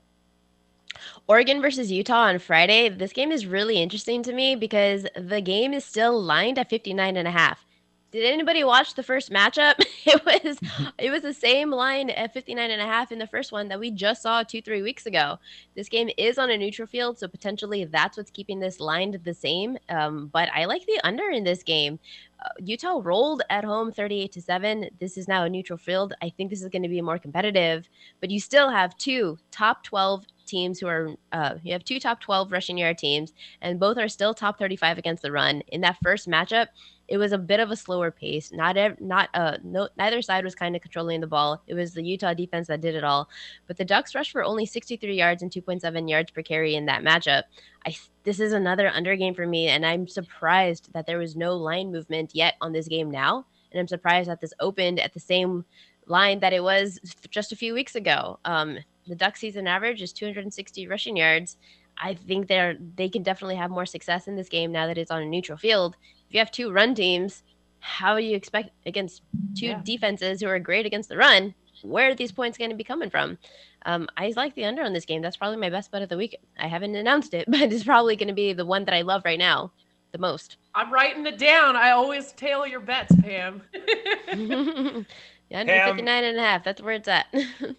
Oregon 1.28 1.62
versus 1.62 1.92
Utah 1.92 2.24
on 2.24 2.40
Friday. 2.40 2.90
This 2.90 3.14
game 3.14 3.32
is 3.32 3.46
really 3.46 3.82
interesting 3.82 4.24
to 4.24 4.34
me 4.34 4.56
because 4.56 5.06
the 5.16 5.42
game 5.42 5.74
is 5.74 5.86
still 5.86 6.22
lined 6.22 6.58
at 6.58 6.70
59 6.70 7.16
and 7.16 7.28
a 7.28 7.32
half. 7.32 7.67
Did 8.10 8.24
anybody 8.24 8.64
watch 8.64 8.94
the 8.94 9.04
first 9.04 9.32
matchup? 9.32 9.76
It 10.08 10.24
was 10.26 10.58
it 10.98 11.10
was 11.10 11.22
the 11.22 11.34
same 11.34 11.70
line 11.70 12.10
at 12.10 12.34
59 12.34 12.72
and 12.72 12.82
a 12.82 12.86
half 12.86 13.12
in 13.12 13.20
the 13.20 13.28
first 13.28 13.52
one 13.52 13.68
that 13.68 13.78
we 13.78 13.92
just 13.92 14.22
saw 14.22 14.42
2-3 14.42 14.82
weeks 14.82 15.06
ago. 15.06 15.38
This 15.76 15.90
game 15.90 16.10
is 16.18 16.38
on 16.38 16.50
a 16.50 16.58
neutral 16.58 16.88
field, 16.88 17.20
so 17.20 17.28
potentially 17.28 17.84
that's 17.84 18.16
what's 18.16 18.32
keeping 18.32 18.62
this 18.62 18.80
lined 18.80 19.20
the 19.26 19.34
same. 19.34 19.78
Um, 19.90 20.28
but 20.32 20.48
I 20.56 20.64
like 20.64 20.86
the 20.86 20.98
under 21.04 21.30
in 21.30 21.44
this 21.44 21.62
game. 21.62 22.00
Uh, 22.42 22.50
Utah 22.60 23.02
rolled 23.04 23.42
at 23.50 23.66
home 23.66 23.92
38 23.92 24.32
to 24.32 24.42
7. 24.42 24.90
This 24.98 25.18
is 25.18 25.28
now 25.28 25.44
a 25.44 25.50
neutral 25.50 25.78
field. 25.78 26.14
I 26.22 26.30
think 26.30 26.52
this 26.52 26.62
is 26.62 26.70
going 26.70 26.84
to 26.84 26.90
be 26.90 27.02
more 27.02 27.20
competitive, 27.20 27.90
but 28.22 28.32
you 28.32 28.40
still 28.40 28.70
have 28.70 28.98
two 28.98 29.38
top 29.52 29.84
12 29.84 30.26
teams 30.46 30.80
who 30.80 30.88
are 30.88 31.10
uh, 31.34 31.56
you 31.62 31.74
have 31.74 31.84
two 31.84 32.00
top 32.00 32.22
12 32.22 32.52
rushing 32.52 32.78
yard 32.78 32.98
teams 32.98 33.34
and 33.62 33.80
both 33.80 33.98
are 33.98 34.08
still 34.08 34.34
top 34.34 34.58
35 34.58 34.98
against 34.98 35.22
the 35.22 35.32
run. 35.34 35.62
In 35.68 35.82
that 35.82 35.98
first 36.02 36.30
matchup, 36.30 36.68
it 37.08 37.18
was 37.18 37.32
a 37.32 37.38
bit 37.38 37.60
of 37.60 37.72
a 37.72 37.76
slower 37.76 38.12
pace. 38.12 38.52
Not 38.52 38.78
ev- 38.78 39.00
not 39.00 39.30
uh 39.34 39.58
no 39.64 39.88
neither 39.98 40.22
side 40.22 40.44
was 40.44 40.56
kind 40.56 40.76
of 40.76 40.82
controlling 40.82 41.22
the 41.22 41.28
ball. 41.28 41.62
It 41.68 41.74
was 41.74 41.94
the 41.94 42.04
Utah 42.04 42.34
defense 42.34 42.68
that 42.68 42.82
did 42.82 42.96
it 42.96 43.04
all. 43.04 43.30
But 43.66 43.78
the 43.78 43.86
Ducks 43.86 44.14
rushed 44.14 44.32
for 44.32 44.44
only 44.44 44.66
63 44.66 45.16
yards 45.16 45.42
and 45.42 45.52
2.7 45.52 46.10
yards 46.10 46.32
per 46.32 46.42
carry 46.42 46.76
in 46.76 46.86
that 46.88 47.04
matchup. 47.04 47.44
I 47.86 47.96
this 48.24 48.40
is 48.40 48.54
another 48.54 48.90
under 48.90 49.16
game 49.16 49.34
for 49.34 49.48
me 49.48 49.68
and 49.70 49.86
I'm 49.86 50.08
surprised 50.08 50.92
that 50.94 51.06
there 51.06 51.20
was 51.20 51.36
no 51.36 51.56
line 51.56 51.92
movement 51.92 52.32
yet 52.34 52.56
on 52.62 52.74
this 52.74 52.88
game 52.88 53.10
now. 53.10 53.46
And 53.72 53.80
I'm 53.80 53.88
surprised 53.88 54.30
that 54.30 54.42
this 54.42 54.54
opened 54.60 55.00
at 55.00 55.14
the 55.14 55.20
same 55.20 55.66
line 56.08 56.40
that 56.40 56.54
it 56.54 56.64
was 56.64 57.00
just 57.30 57.52
a 57.52 57.56
few 57.56 57.74
weeks 57.74 57.96
ago. 57.96 58.40
Um, 58.46 58.78
the 59.08 59.16
Duck 59.16 59.38
season 59.38 59.68
average 59.68 60.02
is 60.02 60.14
260 60.14 60.88
rushing 60.88 61.18
yards. 61.18 61.58
I 62.00 62.14
think 62.14 62.48
they're 62.48 62.78
they 62.96 63.10
can 63.10 63.24
definitely 63.24 63.56
have 63.56 63.72
more 63.72 63.86
success 63.86 64.28
in 64.28 64.36
this 64.36 64.50
game 64.50 64.72
now 64.72 64.88
that 64.88 64.98
it's 64.98 65.12
on 65.12 65.22
a 65.22 65.26
neutral 65.26 65.58
field. 65.58 65.96
If 66.28 66.34
you 66.34 66.40
have 66.40 66.52
two 66.52 66.72
run 66.72 66.96
teams, 66.96 67.44
how 67.80 68.18
do 68.18 68.24
you 68.24 68.36
expect 68.36 68.72
against 68.86 69.22
two 69.56 69.68
yeah. 69.68 69.82
defenses 69.84 70.42
who 70.42 70.48
are 70.48 70.60
great 70.60 70.86
against 70.86 71.10
the 71.10 71.18
run? 71.18 71.54
Where 71.84 72.10
are 72.10 72.16
these 72.16 72.32
points 72.32 72.58
going 72.58 72.72
to 72.72 72.76
be 72.76 72.84
coming 72.84 73.10
from? 73.10 73.38
Um, 73.86 74.08
I 74.18 74.34
like 74.36 74.56
the 74.56 74.66
under 74.66 74.84
on 74.84 74.94
this 74.94 75.06
game. 75.06 75.22
That's 75.22 75.38
probably 75.38 75.58
my 75.58 75.70
best 75.70 75.92
bet 75.92 76.02
of 76.02 76.10
the 76.10 76.18
week. 76.18 76.36
I 76.60 76.68
haven't 76.68 76.96
announced 76.96 77.34
it, 77.34 77.46
but 77.52 77.62
it's 77.62 77.84
probably 77.84 78.16
going 78.16 78.28
to 78.28 78.34
be 78.34 78.54
the 78.54 78.66
one 78.66 78.86
that 78.86 78.96
I 78.96 79.02
love 79.02 79.24
right 79.26 79.40
now 79.40 79.72
the 80.12 80.18
most. 80.18 80.58
I'm 80.74 80.92
writing 80.92 81.26
it 81.26 81.38
down. 81.38 81.76
I 81.76 81.92
always 81.92 82.32
tail 82.34 82.66
your 82.66 82.80
bets, 82.80 83.14
Pam. 83.22 83.62
Yeah, 85.50 85.62
under 85.62 85.74
Pam, 85.74 85.96
59 85.96 86.24
and 86.24 86.38
a 86.38 86.42
half. 86.42 86.64
That's 86.64 86.82
where 86.82 86.94
it's 86.94 87.08
at. 87.08 87.28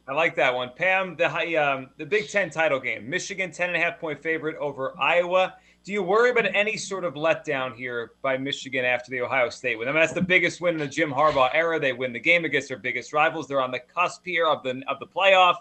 I 0.09 0.13
like 0.13 0.37
that 0.37 0.55
one. 0.55 0.71
Pam, 0.75 1.17
the 1.17 1.57
um, 1.59 1.91
the 1.99 2.07
Big 2.07 2.29
Ten 2.31 2.49
title 2.49 2.81
game. 2.81 3.09
Michigan 3.09 3.51
10 3.51 3.69
and 3.69 3.77
a 3.77 3.81
half 3.81 4.01
point 4.01 4.23
favorite 4.23 4.57
over 4.57 4.95
Iowa. 4.99 5.55
Do 5.85 5.93
you 5.93 6.03
worry 6.03 6.31
about 6.31 6.55
any 6.55 6.77
sort 6.77 7.05
of 7.05 7.15
letdown 7.15 7.75
here 7.75 8.13
by 8.21 8.37
Michigan 8.37 8.85
after 8.85 9.11
the 9.11 9.21
Ohio 9.23 9.49
State 9.49 9.79
win? 9.79 9.89
I 9.89 9.93
mean, 9.93 10.01
that's 10.01 10.13
the 10.13 10.21
biggest 10.21 10.61
win 10.61 10.75
in 10.75 10.81
the 10.81 10.87
Jim 10.87 11.11
Harbaugh 11.11 11.51
era. 11.55 11.81
They 11.81 11.93
win 11.93 12.13
the 12.13 12.21
game 12.21 12.45
against 12.45 12.69
their 12.69 12.79
biggest 12.79 13.13
rivals. 13.13 13.49
They're 13.49 13.63
on 13.63 13.71
the 13.71 13.81
cusp 13.81 14.25
here 14.25 14.47
of 14.47 14.63
the 14.63 14.83
of 14.87 14.99
the 15.01 15.07
playoff. 15.07 15.57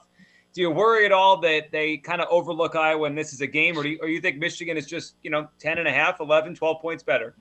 Do 0.53 0.61
you 0.61 0.71
worry 0.71 1.05
at 1.05 1.11
all 1.11 1.39
that 1.41 1.71
they 1.71 1.97
kind 1.97 2.21
of 2.21 2.27
overlook 2.29 2.75
Iowa 2.75 3.07
and 3.07 3.17
this 3.17 3.31
is 3.31 3.41
a 3.41 3.47
game, 3.47 3.77
or 3.77 3.83
do 3.83 3.89
you, 3.89 3.99
or 4.01 4.07
you 4.07 4.19
think 4.19 4.37
Michigan 4.37 4.75
is 4.75 4.87
just, 4.87 5.15
you 5.21 5.29
know, 5.29 5.47
10 5.59 5.77
and 5.77 5.87
a 5.87 5.91
half, 5.91 6.19
11, 6.19 6.55
12 6.55 6.81
points 6.81 7.03
better? 7.03 7.35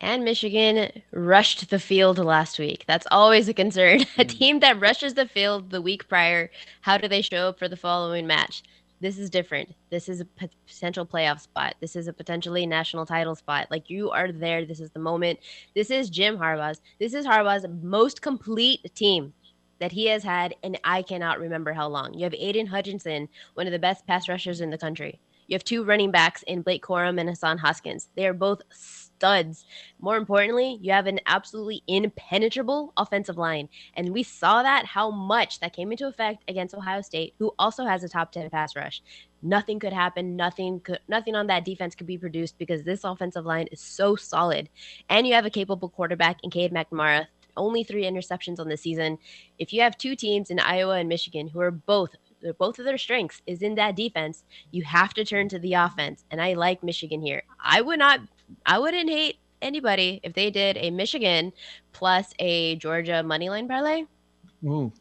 and 0.00 0.24
Michigan 0.24 0.90
rushed 1.12 1.70
the 1.70 1.78
field 1.78 2.18
last 2.18 2.58
week. 2.58 2.84
That's 2.86 3.06
always 3.10 3.48
a 3.48 3.54
concern. 3.54 4.02
a 4.18 4.22
hmm. 4.22 4.28
team 4.28 4.60
that 4.60 4.80
rushes 4.80 5.14
the 5.14 5.26
field 5.26 5.70
the 5.70 5.82
week 5.82 6.08
prior, 6.08 6.50
how 6.82 6.98
do 6.98 7.08
they 7.08 7.22
show 7.22 7.48
up 7.48 7.58
for 7.58 7.68
the 7.68 7.76
following 7.76 8.26
match? 8.26 8.62
This 9.00 9.18
is 9.18 9.28
different. 9.28 9.74
This 9.90 10.08
is 10.08 10.20
a 10.20 10.24
potential 10.66 11.04
playoff 11.04 11.40
spot. 11.40 11.74
This 11.80 11.96
is 11.96 12.08
a 12.08 12.12
potentially 12.12 12.66
national 12.66 13.04
title 13.04 13.34
spot. 13.34 13.68
Like 13.70 13.90
you 13.90 14.10
are 14.10 14.32
there. 14.32 14.64
This 14.64 14.80
is 14.80 14.90
the 14.90 15.00
moment. 15.00 15.40
This 15.74 15.90
is 15.90 16.08
Jim 16.08 16.38
Harbaugh's. 16.38 16.80
This 16.98 17.12
is 17.12 17.26
Harbaugh's 17.26 17.66
most 17.82 18.22
complete 18.22 18.94
team 18.94 19.34
that 19.80 19.92
he 19.92 20.06
has 20.06 20.22
had, 20.22 20.54
and 20.62 20.78
I 20.84 21.02
cannot 21.02 21.40
remember 21.40 21.72
how 21.72 21.88
long. 21.88 22.14
You 22.14 22.24
have 22.24 22.34
Aidan 22.34 22.66
Hutchinson, 22.66 23.28
one 23.54 23.66
of 23.66 23.72
the 23.72 23.78
best 23.78 24.06
pass 24.06 24.28
rushers 24.28 24.60
in 24.60 24.70
the 24.70 24.78
country. 24.78 25.20
You 25.46 25.54
have 25.54 25.64
two 25.64 25.84
running 25.84 26.10
backs 26.10 26.42
in 26.44 26.62
Blake 26.62 26.84
Corum 26.84 27.20
and 27.20 27.28
Hassan 27.28 27.58
Haskins. 27.58 28.08
They 28.14 28.26
are 28.26 28.32
both 28.32 28.62
studs. 28.70 29.64
More 30.00 30.16
importantly, 30.16 30.78
you 30.82 30.92
have 30.92 31.06
an 31.06 31.20
absolutely 31.26 31.82
impenetrable 31.86 32.92
offensive 32.96 33.38
line. 33.38 33.68
And 33.94 34.12
we 34.12 34.22
saw 34.22 34.62
that 34.62 34.86
how 34.86 35.10
much 35.10 35.60
that 35.60 35.74
came 35.74 35.92
into 35.92 36.06
effect 36.06 36.44
against 36.48 36.74
Ohio 36.74 37.00
State, 37.00 37.34
who 37.38 37.52
also 37.58 37.84
has 37.84 38.04
a 38.04 38.08
top 38.08 38.32
10 38.32 38.50
pass 38.50 38.76
rush. 38.76 39.02
Nothing 39.42 39.78
could 39.78 39.92
happen. 39.92 40.36
Nothing 40.36 40.80
could 40.80 41.00
nothing 41.08 41.34
on 41.34 41.46
that 41.48 41.64
defense 41.64 41.94
could 41.94 42.06
be 42.06 42.18
produced 42.18 42.58
because 42.58 42.82
this 42.82 43.04
offensive 43.04 43.44
line 43.44 43.68
is 43.70 43.80
so 43.80 44.16
solid. 44.16 44.68
And 45.08 45.26
you 45.26 45.34
have 45.34 45.46
a 45.46 45.50
capable 45.50 45.90
quarterback 45.90 46.38
in 46.42 46.50
Cade 46.50 46.72
McNamara, 46.72 47.26
only 47.56 47.84
three 47.84 48.04
interceptions 48.04 48.58
on 48.58 48.68
the 48.68 48.76
season. 48.76 49.18
If 49.58 49.72
you 49.72 49.82
have 49.82 49.98
two 49.98 50.16
teams 50.16 50.50
in 50.50 50.58
Iowa 50.58 50.98
and 50.98 51.08
Michigan 51.08 51.48
who 51.48 51.60
are 51.60 51.70
both 51.70 52.14
both 52.52 52.78
of 52.78 52.84
their 52.84 52.98
strengths 52.98 53.42
is 53.46 53.62
in 53.62 53.74
that 53.76 53.96
defense, 53.96 54.44
you 54.70 54.82
have 54.84 55.14
to 55.14 55.24
turn 55.24 55.48
to 55.48 55.58
the 55.58 55.74
offense. 55.74 56.24
And 56.30 56.40
I 56.40 56.54
like 56.54 56.82
Michigan 56.82 57.20
here. 57.20 57.42
I 57.62 57.80
would 57.80 57.98
not, 57.98 58.20
I 58.66 58.78
wouldn't 58.78 59.08
hate 59.08 59.38
anybody 59.62 60.20
if 60.22 60.34
they 60.34 60.50
did 60.50 60.76
a 60.76 60.90
Michigan 60.90 61.52
plus 61.92 62.32
a 62.38 62.76
Georgia 62.76 63.22
money 63.22 63.48
line 63.48 63.68
parlay. 63.68 64.04
Ooh. 64.64 64.92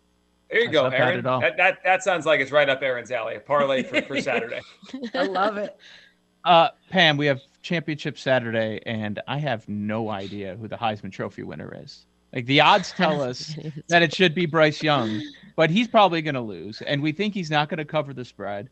There 0.49 0.61
you 0.61 0.71
go, 0.71 0.85
Aaron. 0.85 1.23
That, 1.23 1.57
that, 1.57 1.83
that 1.83 2.03
sounds 2.03 2.27
like 2.27 2.39
it's 2.39 2.51
right 2.51 2.69
up 2.69 2.81
Aaron's 2.83 3.09
alley. 3.09 3.35
A 3.35 3.39
parlay 3.39 3.81
for, 3.81 4.01
for 4.03 4.21
Saturday. 4.21 4.61
I 5.15 5.23
love 5.23 5.57
it. 5.57 5.75
Uh, 6.43 6.69
Pam, 6.89 7.17
we 7.17 7.25
have 7.25 7.41
championship 7.61 8.19
Saturday, 8.19 8.81
and 8.85 9.19
I 9.27 9.37
have 9.37 9.67
no 9.67 10.09
idea 10.09 10.55
who 10.55 10.67
the 10.67 10.75
Heisman 10.75 11.11
Trophy 11.11 11.41
winner 11.41 11.75
is. 11.81 12.05
Like 12.33 12.45
the 12.45 12.61
odds 12.61 12.91
tell 12.97 13.21
us 13.21 13.55
that 13.87 14.01
it 14.01 14.13
should 14.13 14.33
be 14.33 14.45
Bryce 14.45 14.81
Young, 14.81 15.21
but 15.55 15.69
he's 15.69 15.87
probably 15.87 16.21
going 16.21 16.35
to 16.35 16.41
lose, 16.41 16.81
and 16.81 17.01
we 17.01 17.11
think 17.11 17.33
he's 17.33 17.51
not 17.51 17.69
going 17.69 17.77
to 17.77 17.85
cover 17.85 18.13
the 18.13 18.25
spread. 18.25 18.69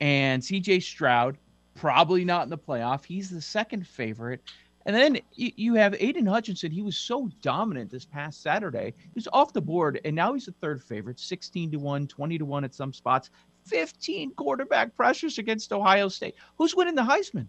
And 0.00 0.42
C.J. 0.44 0.80
Stroud 0.80 1.38
probably 1.74 2.24
not 2.24 2.44
in 2.44 2.50
the 2.50 2.58
playoff. 2.58 3.04
He's 3.04 3.30
the 3.30 3.40
second 3.40 3.86
favorite. 3.86 4.40
And 4.84 4.96
then 4.96 5.20
you 5.36 5.74
have 5.74 5.94
Aidan 6.00 6.26
Hutchinson. 6.26 6.72
He 6.72 6.82
was 6.82 6.96
so 6.96 7.30
dominant 7.40 7.88
this 7.88 8.04
past 8.04 8.42
Saturday. 8.42 8.94
He 8.98 9.12
was 9.14 9.28
off 9.32 9.52
the 9.52 9.60
board, 9.60 10.00
and 10.04 10.16
now 10.16 10.32
he's 10.34 10.46
the 10.46 10.52
third 10.60 10.82
favorite, 10.82 11.20
16 11.20 11.70
to 11.70 11.76
1, 11.78 12.08
20 12.08 12.38
to 12.38 12.44
1 12.44 12.64
at 12.64 12.74
some 12.74 12.92
spots. 12.92 13.30
15 13.66 14.34
quarterback 14.34 14.96
pressures 14.96 15.38
against 15.38 15.72
Ohio 15.72 16.08
State. 16.08 16.34
Who's 16.58 16.74
winning 16.74 16.96
the 16.96 17.02
Heisman? 17.02 17.46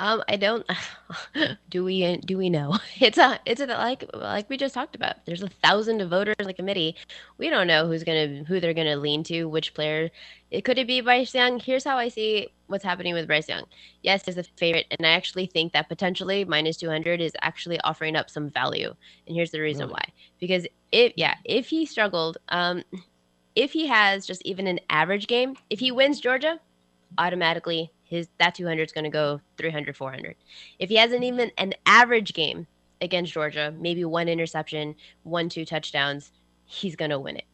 Um, 0.00 0.24
I 0.28 0.36
don't. 0.36 0.66
do 1.70 1.84
we? 1.84 2.16
Do 2.16 2.38
we 2.38 2.48
know? 2.48 2.78
It's 3.00 3.18
a. 3.18 3.38
It's 3.44 3.60
a 3.60 3.66
like 3.66 4.04
like 4.14 4.48
we 4.48 4.56
just 4.56 4.72
talked 4.72 4.94
about. 4.94 5.26
There's 5.26 5.42
a 5.42 5.48
thousand 5.48 6.02
voters 6.08 6.36
in 6.38 6.46
the 6.46 6.54
committee. 6.54 6.96
We 7.36 7.50
don't 7.50 7.66
know 7.66 7.86
who's 7.86 8.02
gonna 8.02 8.44
who 8.48 8.60
they're 8.60 8.72
gonna 8.72 8.96
lean 8.96 9.24
to. 9.24 9.44
Which 9.44 9.74
player? 9.74 10.10
It 10.50 10.64
could 10.64 10.78
it 10.78 10.86
be 10.86 11.02
Bryce 11.02 11.34
Young? 11.34 11.60
Here's 11.60 11.84
how 11.84 11.98
I 11.98 12.08
see 12.08 12.48
what's 12.66 12.82
happening 12.82 13.12
with 13.12 13.26
Bryce 13.26 13.48
Young. 13.48 13.64
Yes, 14.02 14.26
is 14.26 14.38
a 14.38 14.44
favorite, 14.56 14.86
and 14.90 15.06
I 15.06 15.10
actually 15.10 15.44
think 15.44 15.74
that 15.74 15.90
potentially 15.90 16.46
minus 16.46 16.78
200 16.78 17.20
is 17.20 17.32
actually 17.42 17.78
offering 17.82 18.16
up 18.16 18.30
some 18.30 18.48
value. 18.48 18.94
And 19.26 19.36
here's 19.36 19.50
the 19.50 19.60
reason 19.60 19.82
really? 19.82 19.92
why. 19.92 20.12
Because 20.40 20.66
if 20.92 21.12
yeah, 21.16 21.34
if 21.44 21.68
he 21.68 21.84
struggled, 21.84 22.38
um, 22.48 22.84
if 23.54 23.72
he 23.72 23.86
has 23.88 24.24
just 24.24 24.40
even 24.46 24.66
an 24.66 24.80
average 24.88 25.26
game, 25.26 25.56
if 25.68 25.78
he 25.78 25.92
wins 25.92 26.20
Georgia, 26.20 26.58
automatically 27.18 27.92
his 28.10 28.28
that 28.38 28.54
200 28.54 28.82
is 28.82 28.92
going 28.92 29.04
to 29.04 29.10
go 29.10 29.40
300 29.56 29.96
400 29.96 30.36
if 30.78 30.90
he 30.90 30.96
hasn't 30.96 31.24
even 31.24 31.50
an 31.56 31.72
average 31.86 32.34
game 32.34 32.66
against 33.00 33.32
georgia 33.32 33.72
maybe 33.78 34.04
one 34.04 34.28
interception 34.28 34.94
one 35.22 35.48
two 35.48 35.64
touchdowns 35.64 36.32
he's 36.70 36.96
going 36.96 37.10
to 37.10 37.18
win 37.18 37.36
it. 37.36 37.44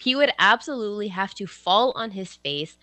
He 0.00 0.16
would 0.16 0.32
absolutely 0.38 1.08
have 1.08 1.34
to 1.34 1.46
fall 1.46 1.92
on 1.94 2.10
his 2.10 2.34
face 2.34 2.76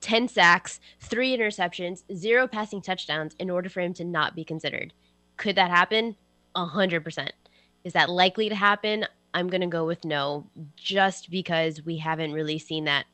10 0.00 0.28
sacks 0.28 0.80
three 1.00 1.36
interceptions 1.36 2.02
zero 2.14 2.46
passing 2.46 2.82
touchdowns 2.82 3.34
in 3.38 3.48
order 3.48 3.68
for 3.68 3.80
him 3.80 3.94
to 3.94 4.04
not 4.04 4.34
be 4.34 4.44
considered. 4.44 4.92
Could 5.36 5.56
that 5.56 5.70
happen? 5.70 6.16
100% 6.56 7.30
is 7.84 7.92
that 7.92 8.10
likely 8.10 8.48
to 8.48 8.54
happen? 8.54 9.06
I'm 9.32 9.48
going 9.48 9.60
to 9.60 9.66
go 9.68 9.86
with 9.86 10.04
no 10.04 10.46
just 10.76 11.30
because 11.30 11.84
we 11.84 11.96
haven't 11.98 12.32
really 12.32 12.58
seen 12.58 12.84
that 12.84 13.06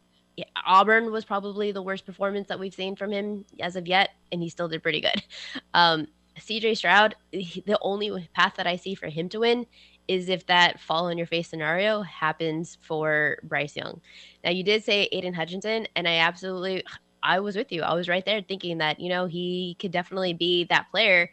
Auburn 0.66 1.12
was 1.12 1.24
probably 1.24 1.72
the 1.72 1.82
worst 1.82 2.06
performance 2.06 2.48
that 2.48 2.58
we've 2.58 2.74
seen 2.74 2.96
from 2.96 3.12
him 3.12 3.44
as 3.60 3.76
of 3.76 3.86
yet, 3.86 4.10
and 4.32 4.42
he 4.42 4.48
still 4.48 4.68
did 4.68 4.82
pretty 4.82 5.00
good. 5.00 5.22
Um, 5.74 6.06
CJ 6.38 6.76
Stroud, 6.76 7.14
the 7.32 7.78
only 7.80 8.28
path 8.34 8.54
that 8.56 8.66
I 8.66 8.76
see 8.76 8.94
for 8.94 9.08
him 9.08 9.28
to 9.30 9.40
win 9.40 9.66
is 10.08 10.28
if 10.28 10.46
that 10.46 10.80
fall 10.80 11.06
on 11.06 11.16
your 11.16 11.26
face 11.26 11.48
scenario 11.48 12.02
happens 12.02 12.76
for 12.80 13.38
Bryce 13.42 13.76
Young. 13.76 14.00
Now, 14.42 14.50
you 14.50 14.62
did 14.62 14.84
say 14.84 15.08
Aidan 15.12 15.34
Hutchinson, 15.34 15.86
and 15.96 16.06
I 16.06 16.16
absolutely, 16.16 16.84
I 17.22 17.40
was 17.40 17.56
with 17.56 17.72
you. 17.72 17.82
I 17.82 17.94
was 17.94 18.08
right 18.08 18.24
there 18.24 18.42
thinking 18.42 18.78
that, 18.78 19.00
you 19.00 19.08
know, 19.08 19.26
he 19.26 19.76
could 19.80 19.92
definitely 19.92 20.34
be 20.34 20.64
that 20.64 20.90
player. 20.90 21.30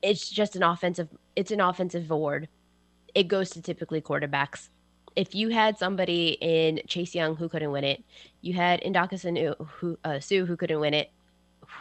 It's 0.00 0.28
just 0.28 0.56
an 0.56 0.62
offensive, 0.62 1.08
it's 1.36 1.50
an 1.50 1.60
offensive 1.60 2.10
award. 2.10 2.48
It 3.14 3.28
goes 3.28 3.50
to 3.50 3.62
typically 3.62 4.00
quarterbacks 4.00 4.68
if 5.16 5.34
you 5.34 5.50
had 5.50 5.78
somebody 5.78 6.38
in 6.40 6.80
Chase 6.86 7.14
Young 7.14 7.36
who 7.36 7.48
couldn't 7.48 7.72
win 7.72 7.84
it, 7.84 8.02
you 8.40 8.54
had 8.54 8.80
Ndamukong 8.82 9.66
who 9.68 9.98
uh, 10.04 10.20
Suh 10.20 10.44
who 10.44 10.56
couldn't 10.56 10.80
win 10.80 10.94
it. 10.94 11.10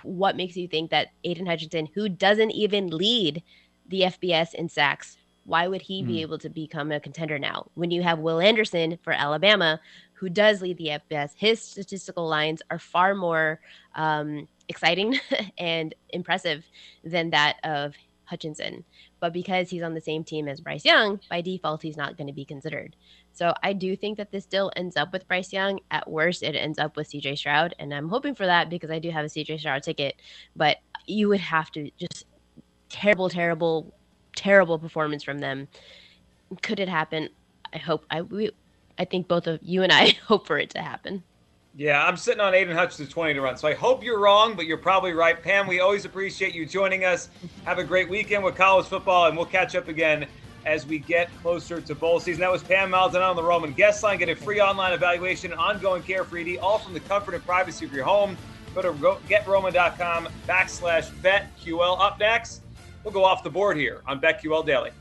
What 0.04 0.36
makes 0.36 0.56
you 0.56 0.68
think 0.68 0.92
that 0.92 1.10
Aidan 1.24 1.46
Hutchinson, 1.46 1.88
who 1.94 2.10
doesn't 2.10 2.52
even 2.52 2.90
lead 2.90 3.44
the 3.88 4.02
FBS 4.02 4.54
in 4.54 4.70
sacks, 4.70 5.18
why 5.46 5.68
would 5.68 5.82
he 5.82 6.02
mm. 6.02 6.08
be 6.08 6.14
hmm. 6.14 6.22
able 6.22 6.38
to 6.40 6.50
become 6.50 6.92
a 6.92 7.00
contender 7.00 7.40
now? 7.40 7.68
When 7.74 7.92
you 7.92 8.04
have 8.04 8.20
Will 8.20 8.40
Anderson 8.40 8.98
for 9.04 9.12
Alabama, 9.12 9.80
who 10.14 10.30
does 10.30 10.62
lead 10.62 10.78
the 10.78 11.00
FBS, 11.12 11.32
his 11.36 11.62
statistical 11.62 12.28
lines 12.28 12.62
are 12.70 12.80
far 12.80 13.16
more 13.16 13.60
um, 13.96 14.48
exciting 14.70 15.20
and 15.58 15.96
impressive 16.10 16.64
than 17.04 17.32
that 17.32 17.58
of 17.64 17.96
Hutchinson. 18.26 18.84
But 19.22 19.32
because 19.32 19.70
he's 19.70 19.84
on 19.84 19.94
the 19.94 20.02
same 20.02 20.26
team 20.26 20.50
as 20.50 20.60
Bryce 20.60 20.84
Young, 20.84 21.22
by 21.30 21.40
default, 21.42 21.84
he's 21.84 21.96
not 21.96 22.18
going 22.18 22.28
to 22.28 22.34
be 22.34 22.44
considered. 22.44 22.96
So 23.32 23.54
I 23.64 23.72
do 23.72 23.96
think 23.96 24.18
that 24.18 24.32
this 24.32 24.44
still 24.44 24.72
ends 24.76 24.98
up 24.98 25.14
with 25.14 25.28
Bryce 25.28 25.54
Young. 25.54 25.80
At 25.92 26.10
worst, 26.10 26.44
it 26.44 26.56
ends 26.56 26.80
up 26.80 26.98
with 26.98 27.10
CJ 27.10 27.38
Stroud. 27.38 27.76
And 27.80 27.94
I'm 27.94 28.10
hoping 28.10 28.36
for 28.36 28.48
that 28.48 28.70
because 28.70 28.92
I 28.92 29.00
do 29.00 29.12
have 29.12 29.24
a 29.24 29.30
CJ 29.30 29.60
Stroud 29.60 29.84
ticket. 29.84 30.16
But 30.56 30.78
you 31.06 31.30
would 31.30 31.40
have 31.40 31.72
to 31.72 31.92
just 31.98 32.26
terrible, 32.90 33.30
terrible, 33.30 33.94
terrible 34.36 34.80
performance 34.80 35.24
from 35.24 35.40
them. 35.40 35.68
Could 36.64 36.80
it 36.80 36.90
happen? 36.90 37.30
I 37.74 37.78
hope 37.78 38.06
I 38.10 38.24
we 38.24 38.52
I 38.98 39.06
think 39.06 39.28
both 39.28 39.48
of 39.48 39.60
you 39.62 39.84
and 39.84 39.92
I 39.92 40.10
hope 40.28 40.48
for 40.48 40.58
it 40.58 40.72
to 40.72 40.82
happen. 40.82 41.24
Yeah, 41.74 42.06
I'm 42.06 42.18
sitting 42.18 42.42
on 42.42 42.54
Aidan 42.54 42.76
Hutchinson 42.76 43.08
20 43.08 43.36
to 43.36 43.42
run. 43.42 43.56
So 43.56 43.68
I 43.68 43.74
hope 43.74 44.04
you're 44.04 44.20
wrong, 44.20 44.56
but 44.56 44.66
you're 44.66 44.78
probably 44.78 45.14
right. 45.14 45.42
Pam, 45.42 45.68
we 45.68 45.80
always 45.80 46.04
appreciate 46.04 46.54
you 46.54 46.66
joining 46.66 47.06
us. 47.06 47.30
Have 47.64 47.80
a 47.80 47.84
great 47.84 48.10
weekend 48.10 48.44
with 48.44 48.56
college 48.56 48.88
football, 48.88 49.28
and 49.28 49.38
we'll 49.38 49.46
catch 49.46 49.74
up 49.76 49.88
again 49.88 50.28
as 50.66 50.86
we 50.86 51.00
get 51.00 51.30
closer 51.42 51.80
to 51.80 51.96
bowl 51.96 52.20
season. 52.20 52.42
That 52.42 52.52
was 52.52 52.62
Pam 52.62 52.90
Maldonado 52.90 53.30
on 53.30 53.36
the 53.38 53.44
Roman 53.44 53.72
guest 53.72 54.04
line. 54.04 54.20
Get 54.20 54.28
a 54.28 54.36
free 54.36 54.60
online 54.60 54.92
evaluation 54.92 55.52
and 55.52 55.62
ongoing 55.62 56.04
care 56.04 56.26
for 56.26 56.38
ED, 56.38 56.58
all 56.58 56.78
from 56.78 56.94
the 56.94 57.00
comfort 57.00 57.36
and 57.36 57.46
privacy 57.46 57.86
of 57.86 57.94
your 57.94 58.04
home. 58.04 58.38
Go 58.76 58.82
to 58.82 58.92
getroman.com 58.92 60.28
backslash 60.48 61.10
betql. 61.22 62.00
Up 62.02 62.20
next, 62.20 62.64
we'll 63.04 63.14
go 63.14 63.24
off 63.24 63.44
the 63.44 63.50
board 63.50 63.78
here 63.78 64.02
on 64.08 64.20
BetQL 64.20 64.66
Daily. 64.66 64.92